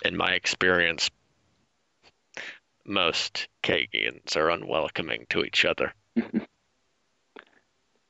[0.04, 1.10] In my experience,
[2.86, 5.94] most Kagians are unwelcoming to each other.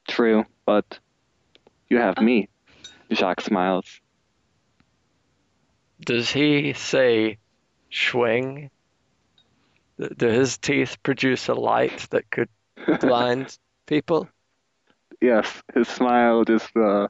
[0.07, 0.99] True, but
[1.89, 2.49] you have me.
[3.11, 3.99] Jacques smiles.
[6.03, 7.37] Does he say
[7.91, 8.69] Schwing?
[10.17, 12.49] Do his teeth produce a light that could
[12.99, 14.27] blind people?
[15.21, 17.07] Yes, his smile just uh,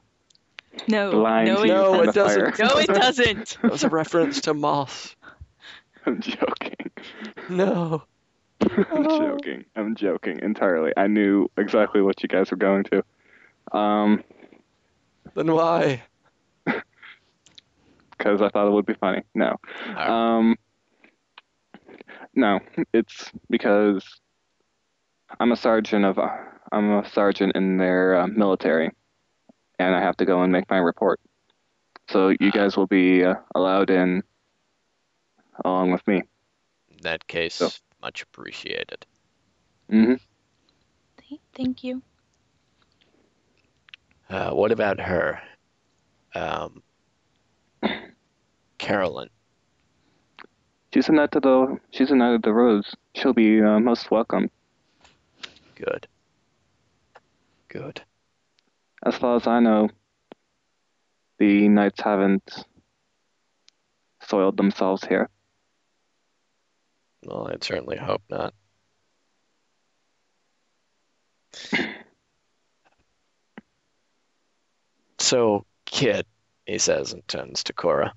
[0.88, 2.58] No, blinds no, you it, No, it doesn't.
[2.58, 3.58] no, it doesn't.
[3.62, 5.16] That was a reference to moss.
[6.06, 6.90] I'm joking.
[7.48, 8.02] No.
[8.60, 9.64] I'm joking.
[9.76, 10.92] I'm joking entirely.
[10.96, 13.76] I knew exactly what you guys were going to.
[13.76, 14.24] Um,
[15.34, 16.02] Then why?
[16.64, 19.22] because I thought it would be funny.
[19.34, 19.56] No.
[19.88, 20.08] Alright.
[20.08, 20.56] Um,
[22.34, 22.60] no,
[22.92, 24.04] it's because
[25.38, 26.18] I'm a sergeant of
[26.72, 28.90] I'm a sergeant in their uh, military,
[29.78, 31.20] and I have to go and make my report.
[32.08, 34.22] So you guys will be uh, allowed in
[35.64, 36.22] along with me.
[36.90, 39.06] In that case, So- much appreciated.
[39.88, 40.14] hmm
[41.54, 42.02] Thank you.
[44.28, 45.40] Uh, what about her?
[46.34, 46.82] Um,
[48.78, 49.28] Carolyn.
[50.92, 52.94] She's a knight of the she's a knight of the rose.
[53.14, 54.50] She'll be uh, most welcome.
[55.74, 56.06] Good.
[57.68, 58.02] Good.
[59.04, 59.88] As far as I know,
[61.38, 62.64] the knights haven't
[64.22, 65.28] soiled themselves here.
[67.24, 68.54] Well, I'd certainly hope not.
[75.18, 76.26] So, kid,
[76.66, 78.12] he says and turns to Cora.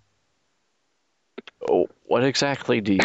[1.70, 3.00] Oh, what exactly do you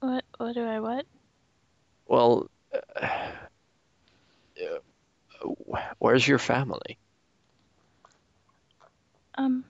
[0.00, 0.24] What?
[0.38, 1.06] What do I what?
[2.06, 2.50] Well,
[3.00, 3.18] uh,
[5.98, 6.98] where's your family?
[9.36, 9.64] Um,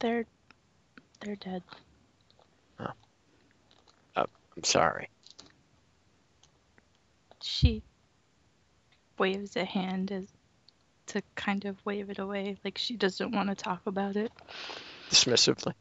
[0.00, 0.24] they're
[1.20, 1.62] they're dead.
[2.80, 2.92] Oh,
[4.16, 5.08] I'm sorry.
[7.42, 7.82] She
[9.18, 10.26] waves a hand as
[11.08, 14.30] to kind of wave it away, like she doesn't want to talk about it.
[15.10, 15.72] Dismissively.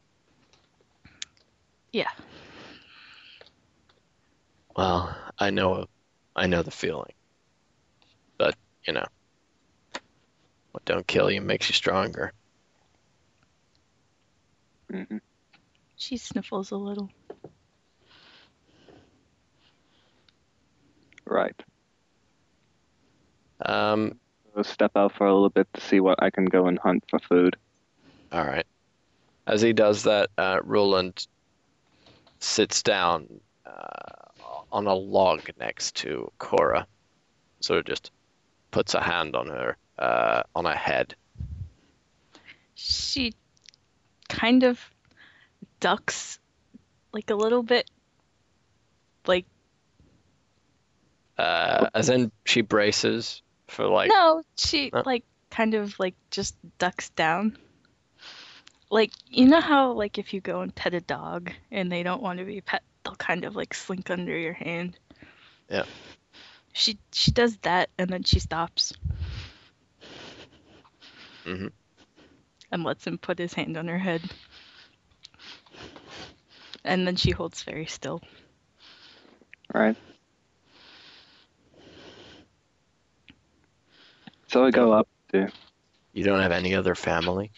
[1.92, 2.10] Yeah.
[4.76, 5.88] Well, I know,
[6.36, 7.12] I know the feeling.
[8.38, 9.06] But you know,
[10.72, 12.32] what don't kill you makes you stronger.
[14.92, 15.18] hmm
[15.98, 17.10] She sniffles a little.
[21.26, 21.62] Right.
[23.66, 24.20] Um,
[24.56, 27.04] I'll step out for a little bit to see what I can go and hunt
[27.10, 27.58] for food.
[28.32, 28.66] all right.
[29.46, 31.26] As he does that, uh, Roland
[32.40, 33.28] sits down
[33.66, 36.86] uh, on a log next to Cora,
[37.62, 38.12] sort of just
[38.72, 41.16] puts a hand on her, uh, on her head,
[42.76, 43.34] She
[44.30, 44.92] kind of
[45.80, 46.40] ducks
[47.14, 47.90] like a little bit.
[49.26, 49.46] Like
[51.38, 54.10] Uh, as in she braces for like.
[54.10, 55.04] no, she Uh.
[55.06, 57.58] like kind of like just ducks down.
[58.90, 62.22] Like you know how like if you go and pet a dog and they don't
[62.22, 64.98] want to be pet, they'll kind of like slink under your hand.
[65.70, 65.84] Yeah.
[66.74, 68.94] She she does that and then she stops.
[71.46, 71.68] mm-hmm.
[72.72, 74.22] And lets him put his hand on her head.
[76.88, 78.22] And then she holds very still.
[79.74, 79.98] Right.
[84.48, 85.52] So I go up to.
[86.14, 87.52] You don't have any other family?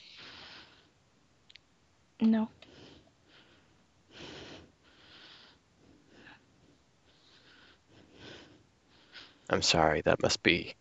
[2.20, 2.50] No.
[9.50, 10.76] I'm sorry, that must be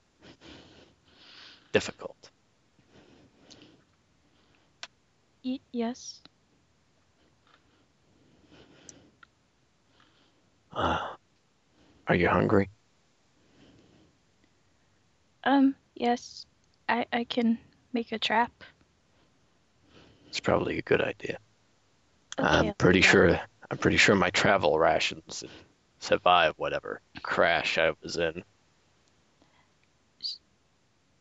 [1.73, 2.31] difficult.
[5.45, 6.23] Y- yes.
[10.73, 10.99] Uh,
[12.07, 12.71] are you hungry?
[15.45, 16.47] Um, yes.
[16.89, 17.59] I I can
[17.93, 18.53] make a trap.
[20.29, 21.39] It's probably a good idea.
[22.39, 23.41] Okay, I'm pretty sure
[23.71, 25.45] I'm pretty sure my travel rations
[26.01, 28.45] survive whatever crash I was in.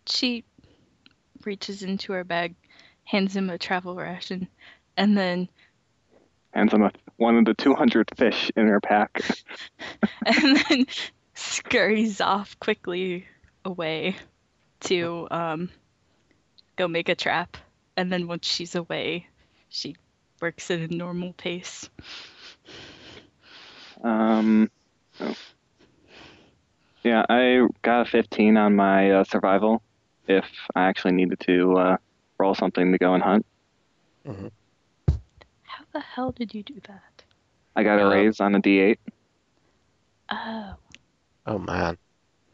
[0.05, 0.45] She
[1.43, 2.55] reaches into her bag,
[3.03, 4.47] hands him a travel ration,
[4.95, 5.49] and then
[6.51, 9.21] Hands him a, one of the 200 fish in her pack.
[10.25, 10.85] and then
[11.33, 13.27] scurries off quickly
[13.63, 14.15] away
[14.79, 15.69] to um
[16.75, 17.57] go make a trap.
[17.95, 19.27] And then once she's away,
[19.69, 19.95] she
[20.41, 21.89] works at a normal pace.
[24.03, 24.69] Um,
[25.19, 25.35] oh.
[27.03, 29.81] Yeah, I got a 15 on my uh, survival
[30.27, 30.45] if
[30.75, 31.97] I actually needed to uh,
[32.37, 33.45] roll something to go and hunt.
[34.25, 34.33] How
[35.97, 37.23] the hell did you do that?
[37.75, 38.97] I got a raise on a D8.
[40.29, 40.75] Oh,
[41.47, 41.97] Oh man.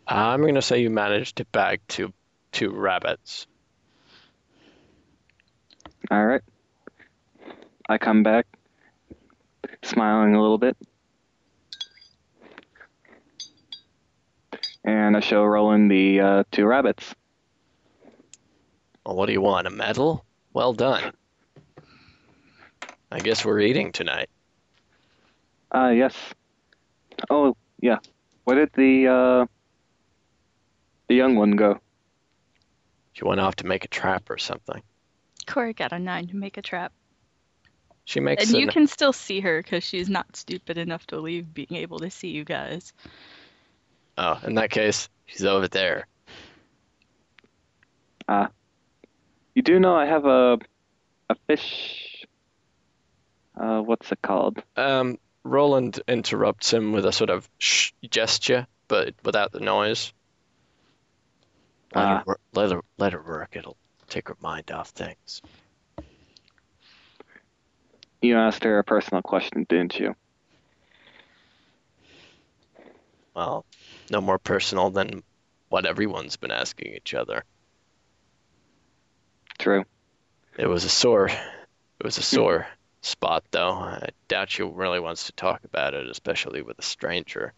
[0.07, 2.13] I'm gonna say you managed to bag two
[2.53, 3.47] two rabbits.
[6.09, 6.41] All right.
[7.89, 8.45] I come back,
[9.81, 10.77] smiling a little bit,
[14.85, 17.13] and I show Roland the uh, two rabbits.
[19.05, 19.67] Well, what do you want?
[19.67, 20.23] A medal?
[20.53, 21.11] Well done.
[23.13, 24.27] I guess we're eating tonight.
[25.73, 26.15] Uh, yes.
[27.29, 27.99] Oh, yeah.
[28.43, 29.45] Where did the uh,
[31.07, 31.79] the young one go?
[33.13, 34.81] She went off to make a trap or something.
[35.45, 36.91] Corey got a nine to make a trap.
[38.05, 41.19] She makes And you an- can still see her because she's not stupid enough to
[41.19, 42.93] leave being able to see you guys.
[44.17, 46.07] Oh, in that case, she's over there.
[48.27, 48.49] Ah.
[49.53, 50.57] You do know I have a
[51.29, 52.09] a fish.
[53.55, 54.61] Uh, what's it called?
[54.75, 60.13] Um, Roland interrupts him with a sort of shh gesture, but without the noise.
[61.93, 62.17] Let, Ah.
[62.19, 63.55] her, wor- let her let her work.
[63.55, 63.77] It'll
[64.07, 65.41] take her mind off things.
[68.21, 70.15] You asked her a personal question, didn't you?
[73.35, 73.65] Well,
[74.09, 75.23] no more personal than
[75.69, 77.43] what everyone's been asking each other.
[79.57, 79.83] True.
[80.57, 82.67] It was a sore, it was a sore
[83.03, 83.71] spot, though.
[83.71, 87.53] I doubt she really wants to talk about it, especially with a stranger.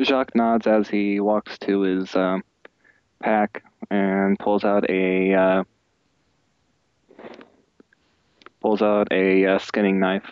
[0.00, 2.44] Jacques nods as he walks to his um,
[3.20, 5.64] pack and pulls out a uh,
[8.60, 10.30] pulls out a uh, skinning knife.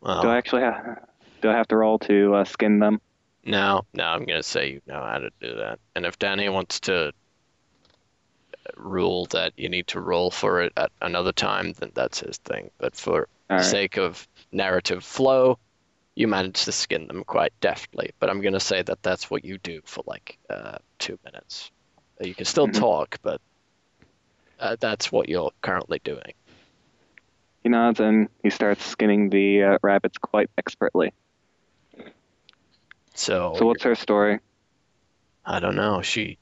[0.00, 1.00] Well, Do I actually have
[1.42, 3.00] do I have to roll to uh, skin them?
[3.44, 5.80] No, no, I'm gonna say you know how to do that.
[5.94, 7.12] And if Danny wants to
[8.76, 12.70] rule that you need to roll for it at another time, then that's his thing.
[12.78, 13.64] But for the right.
[13.64, 15.58] sake of narrative flow,
[16.16, 18.10] you managed to skin them quite deftly.
[18.20, 21.70] But I'm gonna say that that's what you do for like uh, two minutes.
[22.20, 22.68] You can still Mhm.
[22.68, 23.40] talk, but
[24.58, 26.32] uh, that's what you're currently doing.
[27.62, 31.12] He nods and he starts skinning the uh, rabbits quite expertly.
[33.14, 34.38] So, So what's her story?
[35.46, 36.02] I don't know.
[36.02, 36.38] She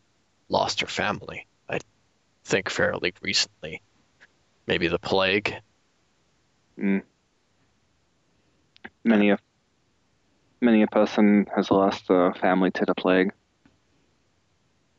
[0.49, 1.47] lost her family.
[2.45, 3.81] Think fairly recently.
[4.67, 5.57] Maybe the plague.
[6.79, 7.03] Mm.
[9.03, 9.39] Many a
[10.61, 13.33] many a person has lost a family to the plague.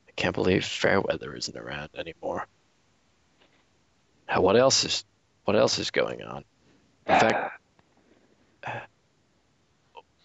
[0.08, 2.48] I can't believe Fairweather isn't around anymore.
[4.30, 5.06] Now, what else is
[5.44, 6.44] what else is going on?
[7.08, 7.60] In fact,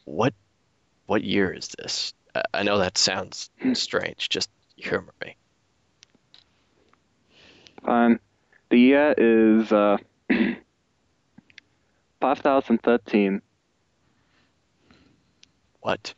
[0.04, 0.34] what
[1.06, 2.14] what year is this?
[2.54, 4.28] I know that sounds strange.
[4.28, 5.36] Just humor me.
[7.90, 8.18] The
[8.78, 9.96] year is uh,
[12.20, 13.42] 5013.
[15.80, 16.14] What?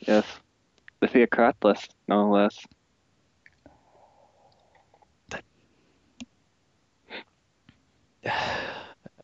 [0.00, 0.26] Yes.
[1.00, 2.58] The Theocratless, no less.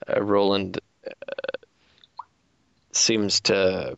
[0.09, 1.11] Uh, Roland uh,
[2.91, 3.97] seems to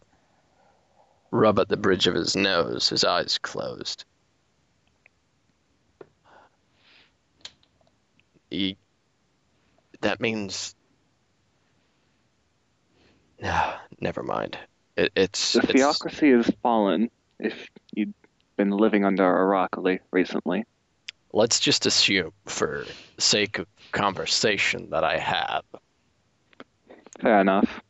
[1.31, 4.05] rub at the bridge of his nose, his eyes closed.
[8.53, 8.77] He,
[10.03, 10.75] that means.
[13.41, 14.59] No, never mind.
[14.95, 17.11] It, it's, The it's theocracy has fallen
[17.41, 18.13] if you've
[18.59, 20.65] been living under a rock le- recently.
[21.33, 22.85] let's just assume, for
[23.19, 25.65] sake of conversation, that I have.
[27.23, 27.81] Fair enough.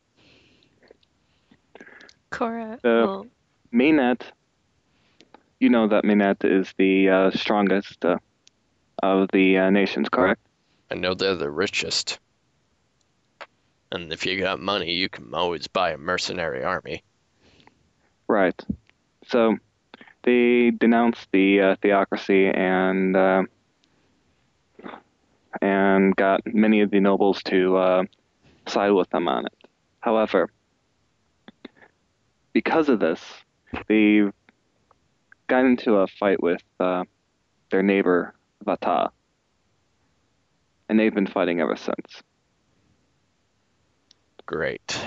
[2.31, 3.27] Cora Uh, will
[3.73, 4.21] Mainnet,
[5.59, 8.17] you know that Mainnet is the uh, strongest uh,
[9.03, 10.39] of the uh, nations, correct?
[10.93, 12.19] I know they're the richest.
[13.91, 17.03] And if you got money, you can always buy a mercenary army.
[18.27, 18.59] Right.
[19.27, 19.57] So
[20.21, 23.43] they denounced the uh, theocracy and uh,
[25.59, 28.03] and got many of the nobles to uh,
[28.67, 29.53] side with them on it.
[29.99, 30.51] However,
[32.53, 33.19] because of this,
[33.87, 34.21] they
[35.47, 37.03] got into a fight with uh,
[37.71, 39.09] their neighbor Vata,
[40.89, 42.23] and they've been fighting ever since.
[44.45, 44.97] Great.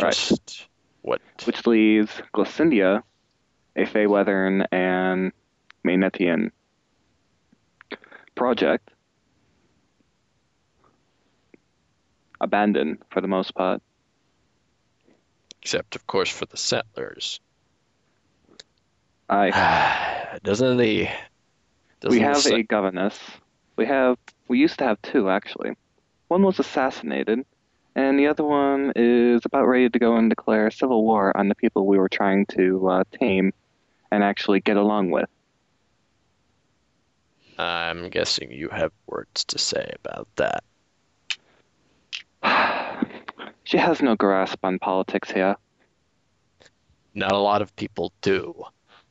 [0.00, 0.32] Right.
[1.02, 1.20] What?
[1.44, 3.02] which leaves Glacindia,
[3.76, 5.32] a Feyweathern and
[5.86, 6.50] Maynetian
[8.34, 8.90] project,
[12.40, 13.80] abandoned for the most part.
[15.62, 17.40] Except, of course, for the settlers.
[19.28, 21.08] I doesn't the.
[22.00, 23.18] Doesn't we the have set- a governess.
[23.76, 24.16] We have
[24.48, 25.76] we used to have two actually.
[26.28, 27.44] One was assassinated,
[27.94, 31.54] and the other one is about ready to go and declare civil war on the
[31.54, 33.52] people we were trying to uh, tame
[34.10, 35.28] and actually get along with.
[37.58, 40.64] I'm guessing you have words to say about that.
[43.64, 45.56] She has no grasp on politics here.
[47.14, 48.62] Not a lot of people do.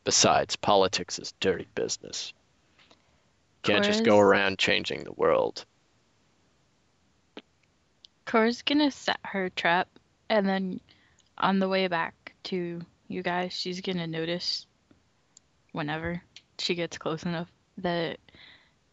[0.05, 2.31] Besides, politics is dirty business.
[3.65, 5.65] Can't just go around changing the world.
[8.25, 9.87] Cora's gonna set her trap,
[10.29, 10.79] and then
[11.37, 14.67] on the way back to you guys, she's gonna notice
[15.71, 16.21] whenever
[16.59, 18.19] she gets close enough that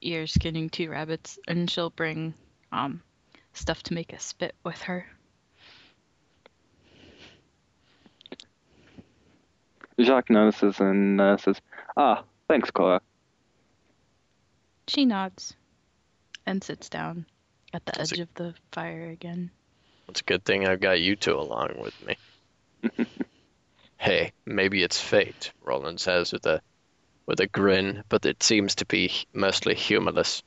[0.01, 2.33] you're skinning two rabbits, and she'll bring
[2.73, 3.03] um
[3.53, 5.07] stuff to make a spit with her.
[10.01, 11.61] Jacques notices and uh, says,
[11.97, 13.03] "Ah, thanks, Cora."
[14.93, 15.55] She nods
[16.45, 17.25] and sits down
[17.73, 19.51] at the That's edge a- of the fire again.
[20.09, 23.07] It's a good thing I've got you two along with me.
[23.97, 26.61] hey, maybe it's fate, Roland says with a
[27.25, 30.43] with a grin, but it seems to be mostly humorless.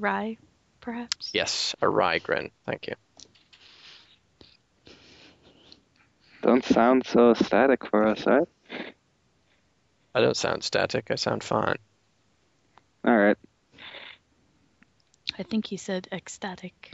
[0.00, 0.36] Rye,
[0.80, 1.30] perhaps?
[1.32, 2.50] Yes, a wry grin.
[2.66, 2.94] Thank you.
[6.42, 8.48] Don't sound so static for us, right?
[10.12, 11.12] I don't sound static.
[11.12, 11.76] I sound fine.
[13.04, 13.36] All right.
[15.38, 16.92] I think he said ecstatic.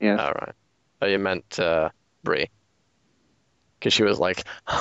[0.00, 0.16] Yeah.
[0.16, 0.54] All right.
[1.02, 1.90] Oh, you meant uh,
[2.22, 2.48] Bree.
[3.78, 4.44] Because she was like,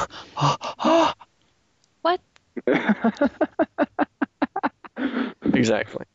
[2.01, 2.19] What?
[5.53, 6.05] exactly.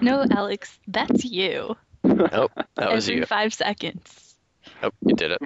[0.00, 1.76] No, Alex, that's you.
[2.04, 3.26] Nope, that was Every you.
[3.26, 4.34] five seconds.
[4.82, 5.42] Nope, you did it.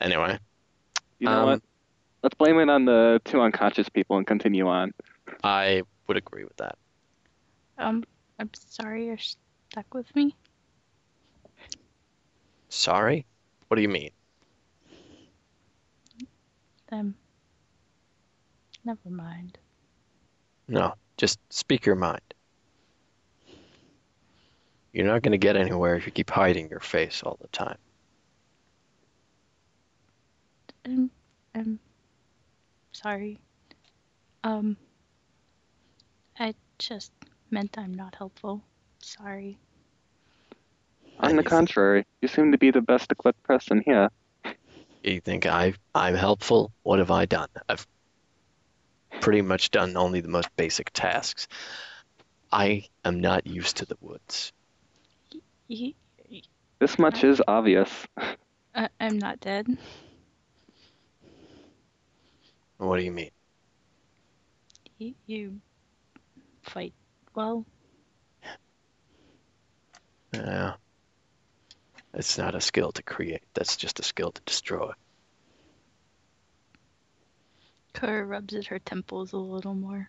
[0.00, 0.38] Anyway,
[1.18, 1.62] you know Um, what?
[2.22, 4.92] Let's blame it on the two unconscious people and continue on.
[5.42, 6.76] I would agree with that.
[7.78, 8.04] Um,
[8.42, 10.34] I'm sorry you're stuck with me.
[12.70, 13.24] Sorry?
[13.68, 14.10] What do you mean?
[16.90, 17.14] Um,
[18.84, 19.58] never mind.
[20.66, 22.34] No, just speak your mind.
[24.92, 27.78] You're not going to get anywhere if you keep hiding your face all the time.
[30.84, 31.10] Um,
[31.54, 31.78] I'm
[32.90, 33.38] sorry.
[34.42, 34.76] Um,
[36.40, 37.12] I just
[37.52, 38.62] meant I'm not helpful.
[39.02, 39.58] Sorry.
[41.20, 44.08] On the contrary, you seem to be the best equipped person here.
[45.04, 46.72] You think I I'm helpful?
[46.82, 47.48] What have I done?
[47.68, 47.86] I've
[49.20, 51.46] pretty much done only the most basic tasks.
[52.50, 54.52] I am not used to the woods.
[55.68, 55.94] Y-
[56.80, 57.90] This much is obvious.
[58.74, 59.66] I- I'm not dead.
[62.78, 63.30] What do you mean?
[64.98, 65.60] You, you
[66.62, 66.92] fight
[67.34, 67.64] well.
[70.32, 70.74] Yeah.
[72.14, 74.92] It's not a skill to create, that's just a skill to destroy.
[77.94, 80.08] Kara rubs at her temples a little more.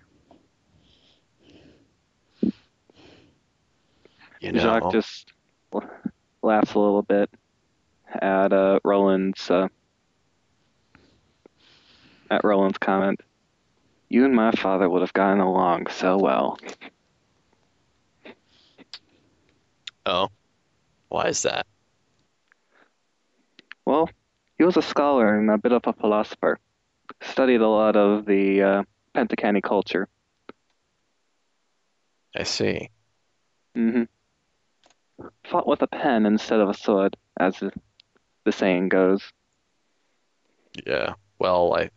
[4.40, 5.32] You know, Jacques just
[6.42, 7.30] laughs a little bit
[8.14, 9.70] at uh, Roland's uh,
[12.30, 13.22] at Roland's comment.
[14.10, 16.58] You and my father would have gotten along so well.
[20.06, 20.30] Oh,
[21.10, 21.66] why is that?
[23.86, 24.10] Well,
[24.58, 26.60] he was a scholar and a bit of a philosopher.
[27.22, 30.08] Studied a lot of the uh, Pentacani culture.
[32.36, 32.90] I see.
[33.78, 34.04] Mm-hmm.
[35.46, 37.72] Fought with a pen instead of a sword, as the-
[38.52, 39.24] saying goes.
[40.86, 41.14] Yeah.
[41.40, 41.90] Well, I,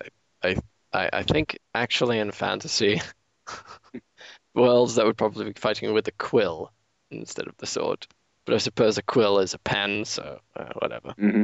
[0.42, 0.56] I,
[0.92, 3.00] I, I think actually in fantasy
[4.54, 6.70] worlds that would probably be fighting with a quill
[7.10, 8.06] instead of the sword.
[8.44, 11.12] But I suppose a quill is a pen, so uh, whatever.
[11.18, 11.42] hmm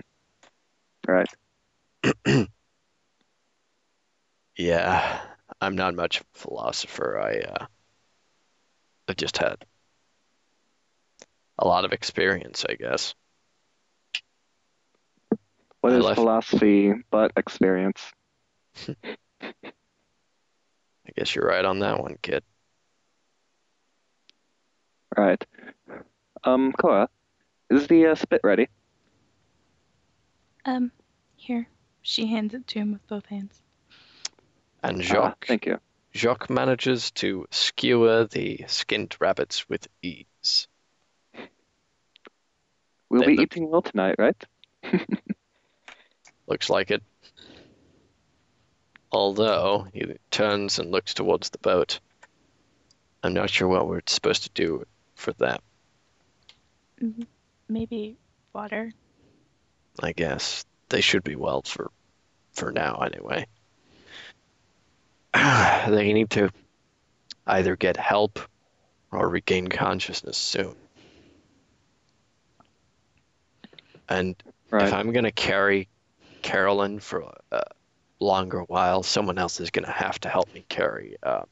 [1.06, 1.28] Right.
[4.56, 5.20] Yeah,
[5.60, 7.18] I'm not much of a philosopher.
[7.18, 7.66] I, uh,
[9.08, 9.64] I've just had
[11.58, 13.14] a lot of experience, I guess.
[15.80, 18.00] What I is left- philosophy but experience?
[18.88, 18.92] I
[21.16, 22.44] guess you're right on that one, kid.
[25.16, 25.44] Right.
[26.44, 27.08] Um, Cora,
[27.70, 28.68] is the uh, spit ready?
[30.64, 30.90] Um,
[31.36, 31.66] here.
[32.02, 33.60] She hands it to him with both hands.
[34.82, 35.78] And Ah, Jacques, thank you.
[36.14, 40.66] Jacques manages to skewer the skinned rabbits with ease.
[43.08, 44.44] We'll They be look- eating well tonight, right?
[46.46, 47.02] Looks like it.
[49.12, 52.00] Although he turns and looks towards the boat.
[53.22, 54.84] I'm not sure what we're supposed to do
[55.22, 55.62] for that,
[57.00, 57.26] Mhm.
[57.68, 58.16] Maybe
[58.52, 58.92] water.
[60.02, 60.64] I guess.
[60.88, 61.90] They should be well for
[62.52, 63.46] for now anyway.
[65.34, 66.50] they need to
[67.46, 68.38] either get help
[69.10, 70.76] or regain consciousness soon.
[74.08, 74.36] And
[74.70, 74.86] Right.
[74.88, 75.88] if I'm going to carry
[76.42, 77.20] Carolyn for
[77.50, 77.62] a
[78.20, 81.42] longer while, someone else is going to have to help me carry uh,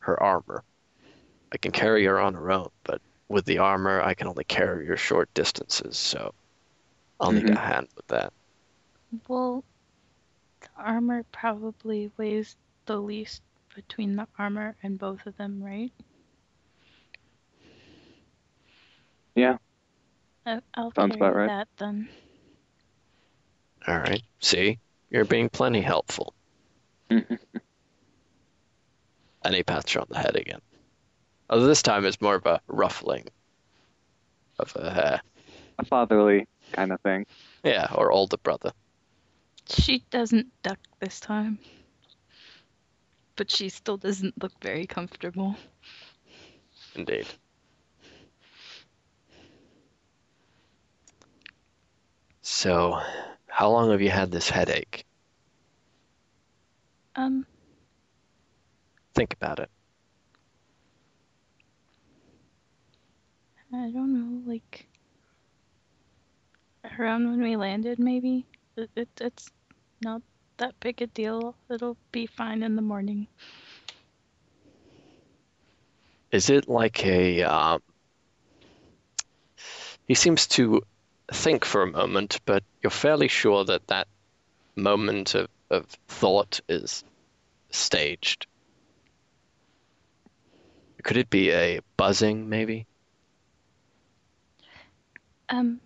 [0.00, 0.64] her armor.
[1.52, 4.86] I can carry her on her own, but with the armor, I can only carry
[4.86, 6.34] your short distances, so
[7.20, 7.54] I'll need a Mhm.
[7.54, 8.32] hand with that.
[9.28, 9.64] Well,
[10.60, 12.56] the armor probably weighs
[12.86, 13.42] the least
[13.74, 15.92] between the armor and both of them, right?
[19.34, 19.58] Yeah.
[20.46, 21.46] I- I'll Sounds carry about right.
[21.48, 22.08] that then.
[23.86, 24.22] All right.
[24.40, 24.78] See,
[25.10, 26.34] you're being plenty helpful.
[27.10, 27.38] And
[29.54, 30.60] he pats her on the head again.
[31.50, 33.26] Although this time it's more of a ruffling
[34.58, 35.20] of her hair.
[35.78, 37.26] A fatherly kind of thing.
[37.64, 38.72] Yeah, or older brother.
[39.68, 41.58] She doesn't duck this time.
[43.36, 45.56] But she still doesn't look very comfortable.
[46.94, 47.26] Indeed.
[52.42, 53.00] So,
[53.46, 55.04] how long have you had this headache?
[57.14, 57.46] Um,
[59.14, 59.70] Think about it.
[63.72, 64.86] I don't know, like
[66.98, 68.46] around when we landed, maybe.
[68.76, 69.50] It, it, it's
[70.02, 70.22] not
[70.56, 71.54] that big a deal.
[71.70, 73.26] It'll be fine in the morning.
[76.32, 77.82] Is it like a um,
[80.06, 80.82] he seems to
[81.30, 84.08] think for a moment, but you're fairly sure that that
[84.74, 87.04] moment of, of thought is
[87.70, 88.46] staged.
[91.02, 92.86] Could it be a buzzing, maybe?
[95.48, 95.80] Um,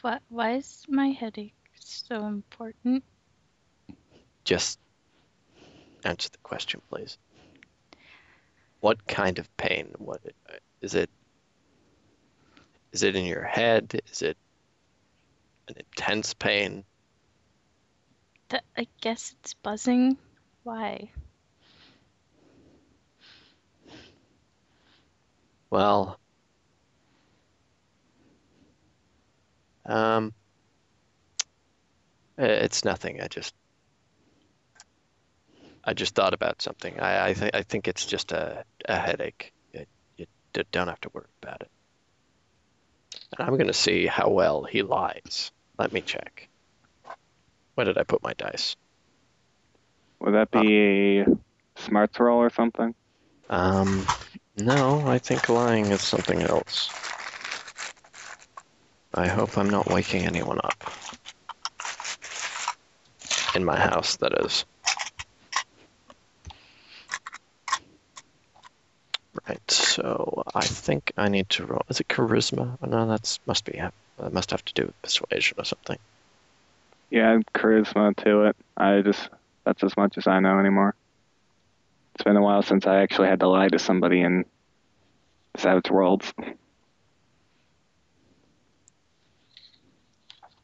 [0.00, 0.22] what?
[0.28, 3.04] Why is my headache so important?
[4.44, 4.78] Just
[6.04, 7.18] answer the question, please.
[8.80, 9.92] What kind of pain?
[9.98, 10.20] What
[10.80, 11.08] is it?
[12.90, 14.00] Is it in your head?
[14.10, 14.36] Is it
[15.68, 16.84] an intense pain?
[18.48, 20.18] That I guess it's buzzing.
[20.64, 21.10] Why?
[25.70, 26.18] Well,
[29.86, 30.32] um,
[32.38, 33.20] it's nothing.
[33.20, 33.54] I just,
[35.84, 36.98] I just thought about something.
[37.00, 39.52] I, I think, I think it's just a, a headache.
[39.72, 39.86] You,
[40.16, 40.26] you
[40.70, 41.70] don't have to worry about it.
[43.36, 45.52] And I'm gonna see how well he lies.
[45.78, 46.48] let me check.
[47.74, 48.76] Where did I put my dice?
[50.20, 51.26] Would that be a
[51.76, 52.94] smarts roll or something?
[53.50, 54.06] Um,
[54.56, 56.90] no, I think lying is something else.
[59.14, 60.90] I hope I'm not waking anyone up.
[63.54, 64.64] In my house, that is.
[69.46, 71.82] Right, so I think I need to roll.
[71.88, 72.78] Is it charisma?
[72.82, 73.82] Oh, no, that's must be.
[74.18, 75.98] That must have to do with persuasion or something.
[77.10, 78.56] Yeah, charisma to it.
[78.76, 79.28] I just
[79.64, 80.94] that's as much as I know anymore.
[82.14, 84.44] It's been a while since I actually had to lie to somebody in
[85.56, 86.32] Savage Worlds.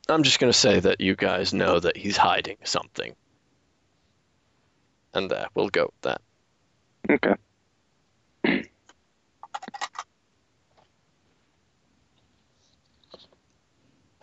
[0.09, 3.15] I'm just gonna say that you guys know that he's hiding something,
[5.13, 6.23] and there, we'll go with that.
[7.11, 7.35] Okay.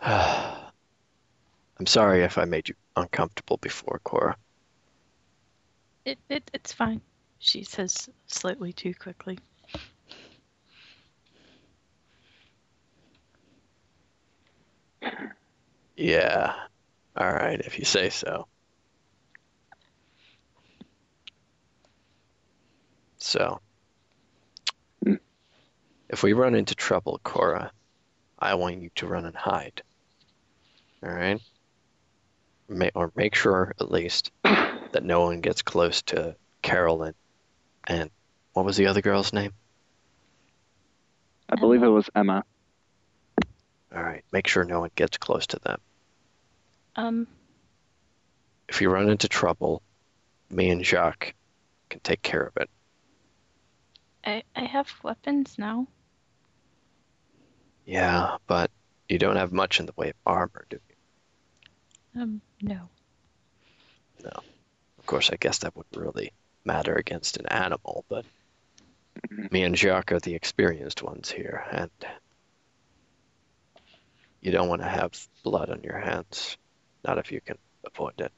[1.78, 4.36] I'm sorry if I made you uncomfortable before, Cora.
[6.04, 7.00] It, it it's fine.
[7.38, 9.38] She says slightly too quickly.
[15.96, 16.54] Yeah.
[17.16, 18.46] All right, if you say so.
[23.18, 23.60] So,
[26.08, 27.72] if we run into trouble, Cora,
[28.38, 29.82] I want you to run and hide.
[31.02, 31.40] All right?
[32.68, 37.14] Ma- or make sure, at least, that no one gets close to Carolyn.
[37.86, 38.10] And
[38.52, 39.52] what was the other girl's name?
[41.48, 42.44] I believe it was Emma.
[43.94, 45.80] All right, make sure no one gets close to them.
[46.96, 47.26] Um,
[48.68, 49.82] If you run into trouble,
[50.50, 51.34] me and Jacques
[51.88, 52.70] can take care of it.
[54.24, 55.86] I I have weapons now.
[57.84, 58.70] Yeah, but
[59.08, 62.22] you don't have much in the way of armor, do you?
[62.22, 62.88] Um, no.
[64.24, 64.32] No.
[64.98, 66.32] Of course, I guess that wouldn't really
[66.64, 68.24] matter against an animal, but
[69.30, 71.90] me and Jacques are the experienced ones here, and
[74.46, 75.10] you don't want to have
[75.42, 76.56] blood on your hands.
[77.04, 78.30] Not if you can avoid it.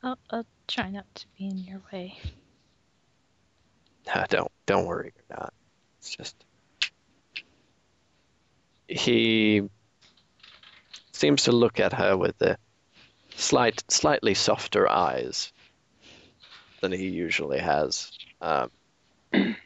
[0.00, 2.16] I'll I'll try not to be in your way.
[4.28, 5.52] don't don't worry, you're not.
[5.98, 6.36] It's just
[8.86, 9.62] he
[11.10, 12.56] seems to look at her with the
[13.34, 15.52] slight, slightly softer eyes
[16.80, 18.12] than he usually has.
[18.40, 18.70] Um,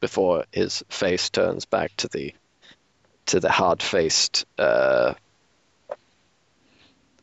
[0.00, 2.32] before his face turns back to the
[3.26, 5.14] to the hard-faced uh,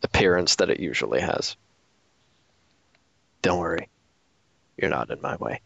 [0.01, 1.55] appearance that it usually has.
[3.41, 3.89] Don't worry,
[4.77, 5.61] you're not in my way.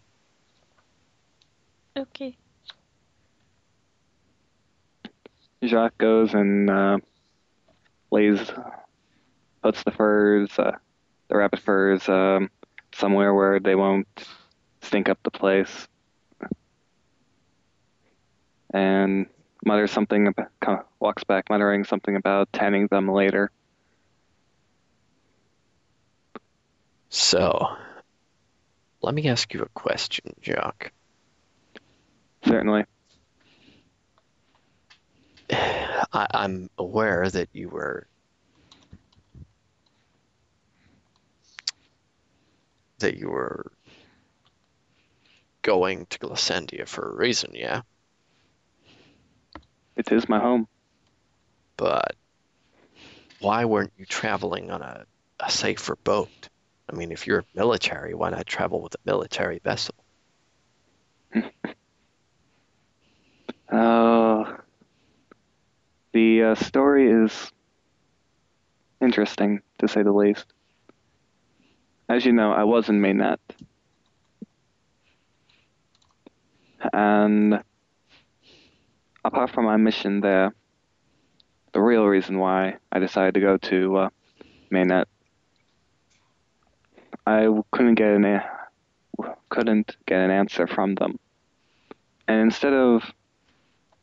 [1.95, 2.38] Okay.
[5.64, 6.97] Jacques goes and uh,
[8.11, 8.39] lays,
[9.64, 10.77] puts the furs, uh,
[11.30, 12.51] the rabbit furs, um,
[12.93, 14.07] somewhere where they won't
[14.81, 15.88] stink up the place,
[18.72, 19.26] and
[19.68, 20.27] mutters something.
[20.27, 23.52] About, walks back, muttering something about tanning them later.
[27.10, 27.77] So,
[29.02, 30.91] let me ask you a question, Jacques.
[32.45, 32.85] Certainly,
[35.49, 38.07] I, I'm aware that you were
[42.99, 43.72] that you were
[45.61, 47.81] going to Glacindia for a reason, yeah.
[49.97, 50.67] It is my home.
[51.75, 52.15] But
[53.39, 55.05] why weren't you traveling on a,
[55.39, 56.49] a safer boat?
[56.91, 59.95] I mean, if you're military, why not travel with a military vessel?
[63.69, 64.55] Uh,
[66.13, 67.51] the uh, story is
[69.01, 70.45] interesting, to say the least.
[72.07, 73.39] As you know, I was in Mainnet.
[76.93, 77.61] And
[79.27, 80.53] apart from my mission there,
[81.73, 84.09] the real reason why I decided to go to uh,
[84.71, 85.05] Mainnet,
[87.25, 88.49] I couldn't get an a-
[89.49, 91.19] couldn't get an answer from them.
[92.27, 93.03] And instead of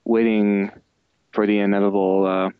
[0.05, 0.70] waiting
[1.32, 2.52] for the inevitable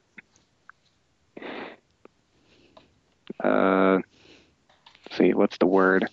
[3.43, 3.99] uh, uh,
[5.13, 6.09] see what's the word?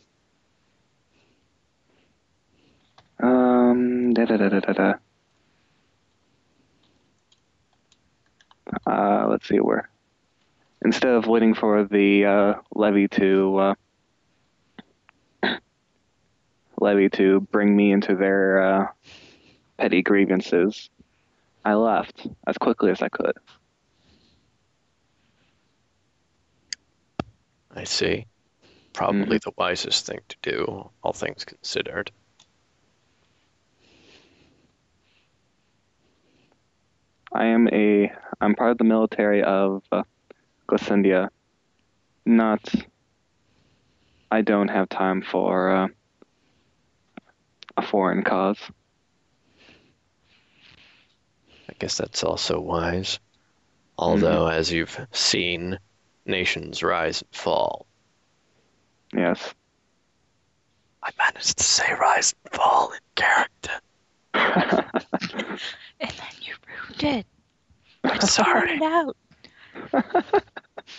[3.24, 4.94] Um da da da da da da
[8.86, 9.90] uh let's see where
[10.84, 13.76] instead of waiting for the uh, levy to
[15.44, 15.56] uh,
[16.80, 18.88] levy to bring me into their uh,
[19.78, 20.90] petty grievances
[21.64, 23.38] I left as quickly as I could.
[27.74, 28.26] I see.
[28.94, 32.12] Probably the wisest thing to do, all things considered.
[37.34, 38.12] I am a.
[38.40, 40.04] I'm part of the military of uh,
[40.68, 41.30] Glacindia.
[42.26, 42.74] Not.
[44.30, 45.88] I don't have time for uh,
[47.78, 48.60] a foreign cause.
[51.70, 53.20] I guess that's also wise.
[53.98, 55.78] Although, as you've seen,
[56.26, 57.86] nations rise and fall.
[59.14, 59.54] Yes.
[61.04, 63.72] I managed to say rise and fall in character.
[64.34, 67.26] And then you ruined it.
[68.04, 68.76] I'm sorry.
[68.76, 69.18] it out.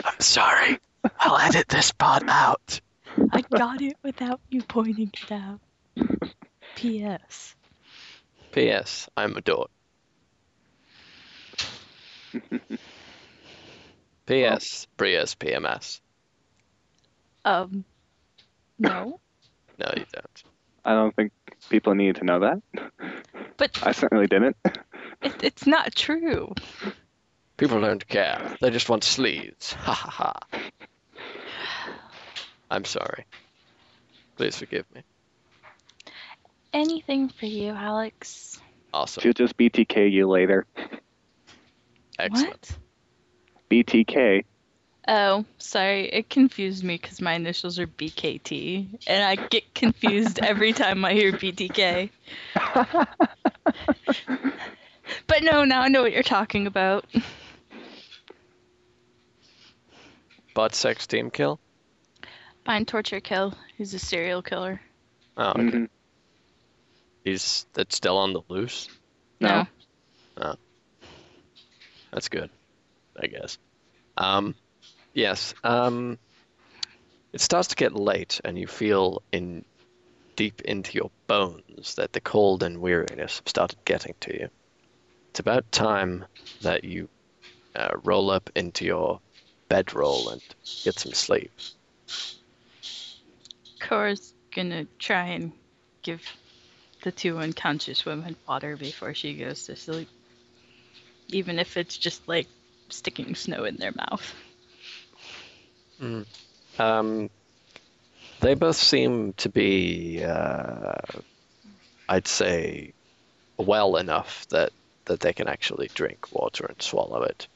[0.05, 0.79] I'm sorry.
[1.19, 2.81] I'll edit this part out.
[3.33, 5.61] I got it without you pointing it out.
[6.77, 7.55] P.S.
[8.53, 9.09] P.S.
[9.17, 9.71] I'm a dork.
[14.27, 14.87] P.S.
[14.97, 16.01] Bria's PMS.
[17.45, 17.85] Um,
[18.79, 19.21] no.
[19.79, 20.45] No, you don't.
[20.85, 21.33] I don't think
[21.69, 22.63] people need to know that.
[23.57, 24.57] But I certainly didn't.
[25.23, 26.55] it, it's not true.
[27.57, 28.57] People don't care.
[28.61, 29.73] They just want sleeves.
[29.81, 30.59] Ha ha ha.
[32.71, 33.27] I'm sorry.
[34.37, 35.03] Please forgive me.
[36.73, 38.59] Anything for you, Alex.
[38.95, 39.23] Awesome.
[39.23, 40.67] She'll just BTK you later.
[42.19, 42.79] Excellent.
[43.69, 43.87] What?
[43.87, 44.45] BTK.
[45.09, 46.09] Oh, sorry.
[46.09, 51.13] It confused me because my initials are BKT, and I get confused every time I
[51.13, 52.11] hear BTK.
[55.27, 57.05] But no, now I know what you're talking about.
[60.55, 61.59] Butt sex team kill?
[62.65, 63.55] Bind torture kill.
[63.77, 64.81] He's a serial killer.
[65.37, 65.63] Oh, okay.
[65.63, 65.89] Mhm.
[67.25, 68.89] He's that's still on the loose.
[69.41, 69.67] No.
[72.13, 72.51] That's good,
[73.21, 73.59] I guess.
[74.19, 74.55] Um,
[75.15, 75.55] yes.
[75.65, 76.19] Um,
[77.33, 79.65] it starts to get late, and you feel in
[80.37, 84.49] deep into your bones that the cold and weariness have started getting to you.
[85.31, 86.25] It's about time
[86.63, 87.09] that you
[87.75, 89.21] uh, roll up into your
[89.69, 90.43] bedroll and
[90.85, 91.51] get some sleep.
[93.81, 95.53] Cora's gonna try and
[96.03, 96.23] give
[97.03, 100.09] the two unconscious women water before she goes to sleep.
[101.29, 102.47] Even if it's just like
[102.91, 104.35] sticking snow in their mouth.
[106.79, 107.31] Um,
[108.41, 110.95] they both seem to be, uh,
[112.09, 112.93] I'd say,
[113.57, 114.73] well enough that,
[115.05, 117.47] that they can actually drink water and swallow it.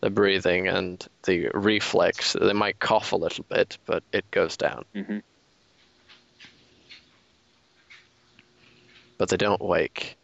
[0.00, 4.84] The breathing and the reflex, they might cough a little bit, but it goes down.
[4.94, 5.22] Mhm.
[9.18, 10.16] But they don't wake.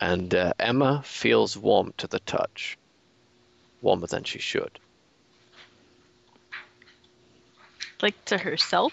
[0.00, 2.76] And uh, Emma feels warm to the touch,
[3.80, 4.78] warmer than she should.
[8.02, 8.92] Like to herself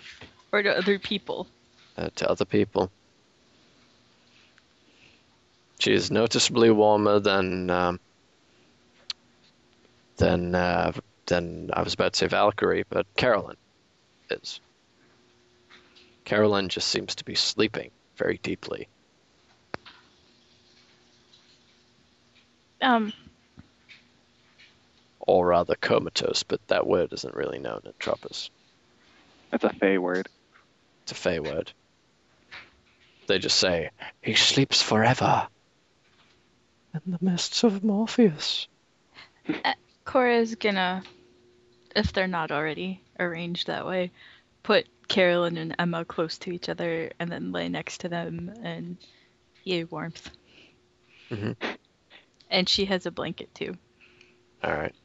[0.54, 1.50] or to other people.
[1.98, 2.92] uh, to other people.
[5.80, 8.00] She is noticeably warmer than um,
[10.18, 10.92] than uh,
[11.28, 13.58] than I was about to say Valkyrie, but Carolyn
[14.32, 14.62] is.
[16.26, 18.90] Carolyn just seems to be sleeping very deeply.
[22.82, 23.14] Um,
[25.28, 28.52] Or rather comatose, but that word isn't really known in Troppers.
[29.50, 30.28] That's a Fey word.
[31.04, 31.72] It's a Fey word.
[33.28, 35.48] They just say, he sleeps forever.
[36.94, 38.68] In the mists of Morpheus.
[40.04, 41.04] Cora's gonna,
[41.96, 44.12] if they're not already arranged that way,
[44.64, 48.98] put Carolyn and Emma close to each other and then lay next to them and
[49.64, 50.32] yay warmth.
[51.30, 51.56] Mhm.
[52.50, 53.78] And she has a blanket too.
[54.64, 54.96] All right.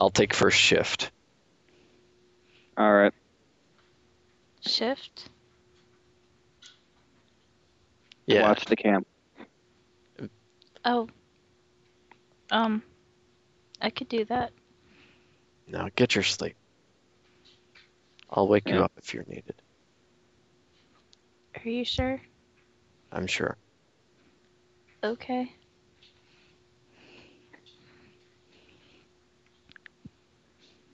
[0.00, 1.12] I'll take first shift.
[2.80, 3.12] All right.
[4.62, 5.28] Shift.
[8.24, 8.40] Yeah.
[8.40, 9.06] Watch the camp.
[10.86, 11.06] Oh.
[12.50, 12.82] Um.
[13.82, 14.52] I could do that.
[15.68, 16.56] Now get your sleep.
[18.30, 19.60] I'll wake you up if you're needed.
[21.62, 22.18] Are you sure?
[23.12, 23.58] I'm sure.
[25.04, 25.52] Okay.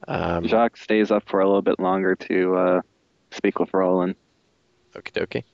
[0.09, 2.81] Um, Jacques stays up for a little bit longer to uh,
[3.33, 4.15] speak with Roland.
[4.95, 5.45] okie dokie.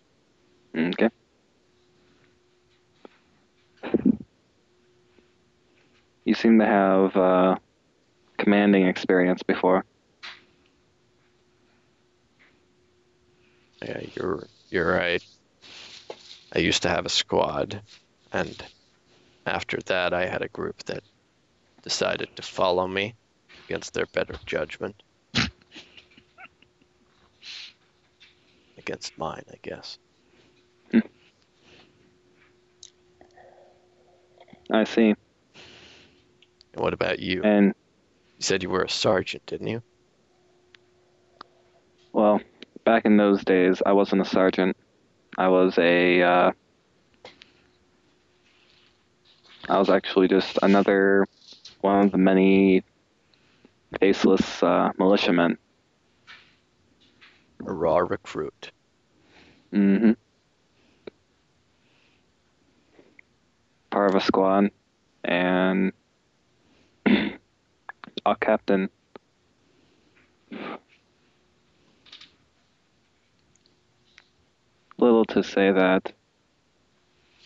[0.75, 1.11] Okay.
[6.25, 7.57] You seem to have uh,
[8.39, 9.85] commanding experience before.
[13.83, 15.25] Yeah, you're you're right.
[16.55, 17.83] I used to have a squad,
[18.33, 18.63] and
[19.47, 21.03] after that, I had a group that
[21.83, 23.17] decided to follow me
[23.73, 25.03] against their better judgment.
[28.77, 29.99] against mine, I guess.
[34.71, 35.15] I see.
[36.75, 37.41] And what about you?
[37.43, 37.73] And You
[38.41, 39.83] said you were a sergeant, didn't you?
[42.13, 42.43] well,
[42.85, 44.77] back in those days, I wasn't a sergeant.
[45.39, 46.21] I was a.
[46.21, 46.53] Uh,
[49.71, 51.27] I was actually just another
[51.81, 52.83] one of the many
[54.01, 55.59] faceless uh, militiamen.
[57.67, 58.73] A raw recruit.
[59.73, 60.13] hmm
[63.91, 64.71] Part of a squad,
[65.25, 65.93] and
[67.07, 68.89] a captain.
[74.99, 76.13] Little to say that,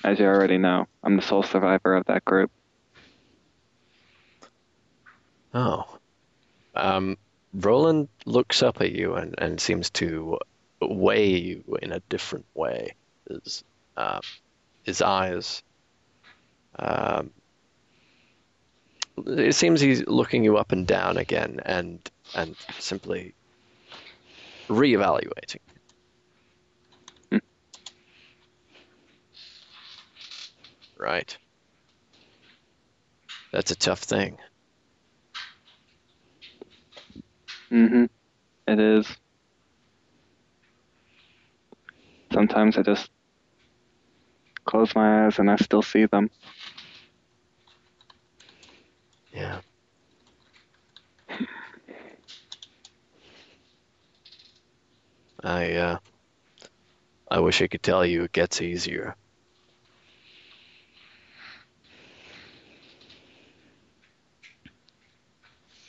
[0.04, 2.50] as you already know, I'm the sole survivor of that group.
[5.52, 5.98] Oh.
[6.76, 7.16] Um,
[7.54, 10.38] Roland looks up at you and, and seems to
[10.80, 12.94] weigh you in a different way.
[13.28, 13.64] His,
[13.96, 14.20] um,
[14.84, 15.62] his eyes.
[16.78, 17.30] Um,
[19.26, 21.98] it seems he's looking you up and down again and
[22.34, 23.34] and simply
[24.68, 25.60] reevaluating.
[27.30, 27.38] Hmm.
[30.98, 31.36] Right.
[33.52, 34.36] That's a tough thing.
[37.70, 38.04] Hmm
[38.68, 39.06] It is.
[42.32, 43.10] Sometimes I just
[44.66, 46.30] close my eyes and I still see them.
[49.32, 49.60] Yeah.
[55.42, 55.98] I uh
[57.30, 59.14] I wish I could tell you it gets easier.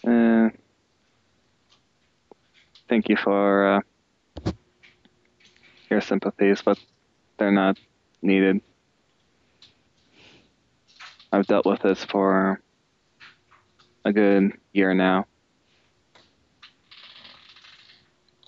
[0.07, 0.49] Uh,
[2.88, 3.77] thank you for
[4.45, 4.51] uh,
[5.89, 6.80] your sympathies, but
[7.38, 7.77] they're not
[8.22, 8.61] needed.
[11.31, 12.61] I've dealt with this for
[14.05, 15.26] a good year now.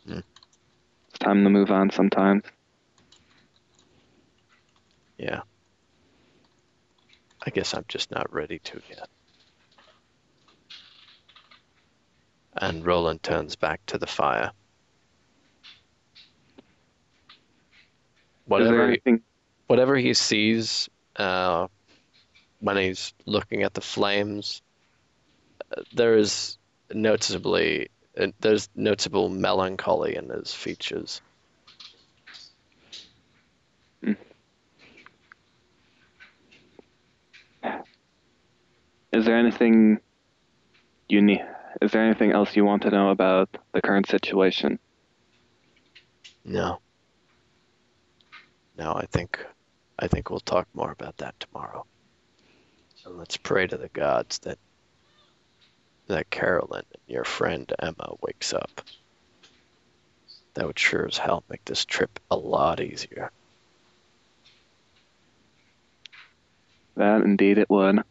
[0.07, 0.20] Hmm.
[1.10, 2.44] It's time to move on sometimes.
[5.18, 5.41] Yeah.
[7.45, 9.10] I guess I'm just not ready to yet.
[12.55, 14.51] And Roland turns back to the fire.
[18.45, 19.21] Whatever anything?
[19.67, 21.67] whatever he sees uh,
[22.59, 24.63] when he's looking at the flames,
[25.77, 26.57] uh, there is
[26.91, 27.89] noticeably
[28.19, 31.21] uh, there's noticeable melancholy in his features.
[39.11, 39.99] Is there anything
[41.07, 41.43] you need?
[41.82, 44.80] Is there anything else you want to know about the current situation?
[46.44, 46.80] No.
[48.78, 49.46] No, I think
[49.98, 51.86] I think we'll talk more about that tomorrow.
[53.06, 54.58] And let's pray to the gods that
[56.08, 58.82] that Carolyn and your friend Emma wakes up.
[60.56, 63.32] That would sure as hell make this trip a lot easier.
[66.96, 68.04] That indeed it would.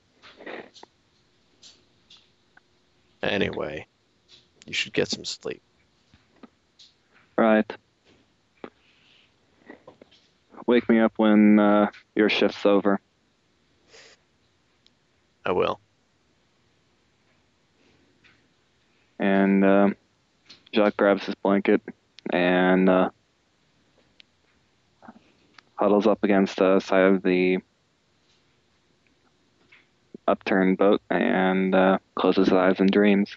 [3.23, 3.87] Anyway,
[4.67, 5.63] you should get some sleep.
[7.37, 7.71] Right.
[10.67, 13.01] Wake me up when uh, your shift's over.
[15.45, 15.81] I will.
[19.19, 19.91] And uh,
[20.75, 21.81] Jacques grabs his blanket
[22.31, 23.11] and uh,
[25.75, 27.59] huddles up against the side of the
[30.29, 33.37] upturned boat and uh, closes his eyes and dreams.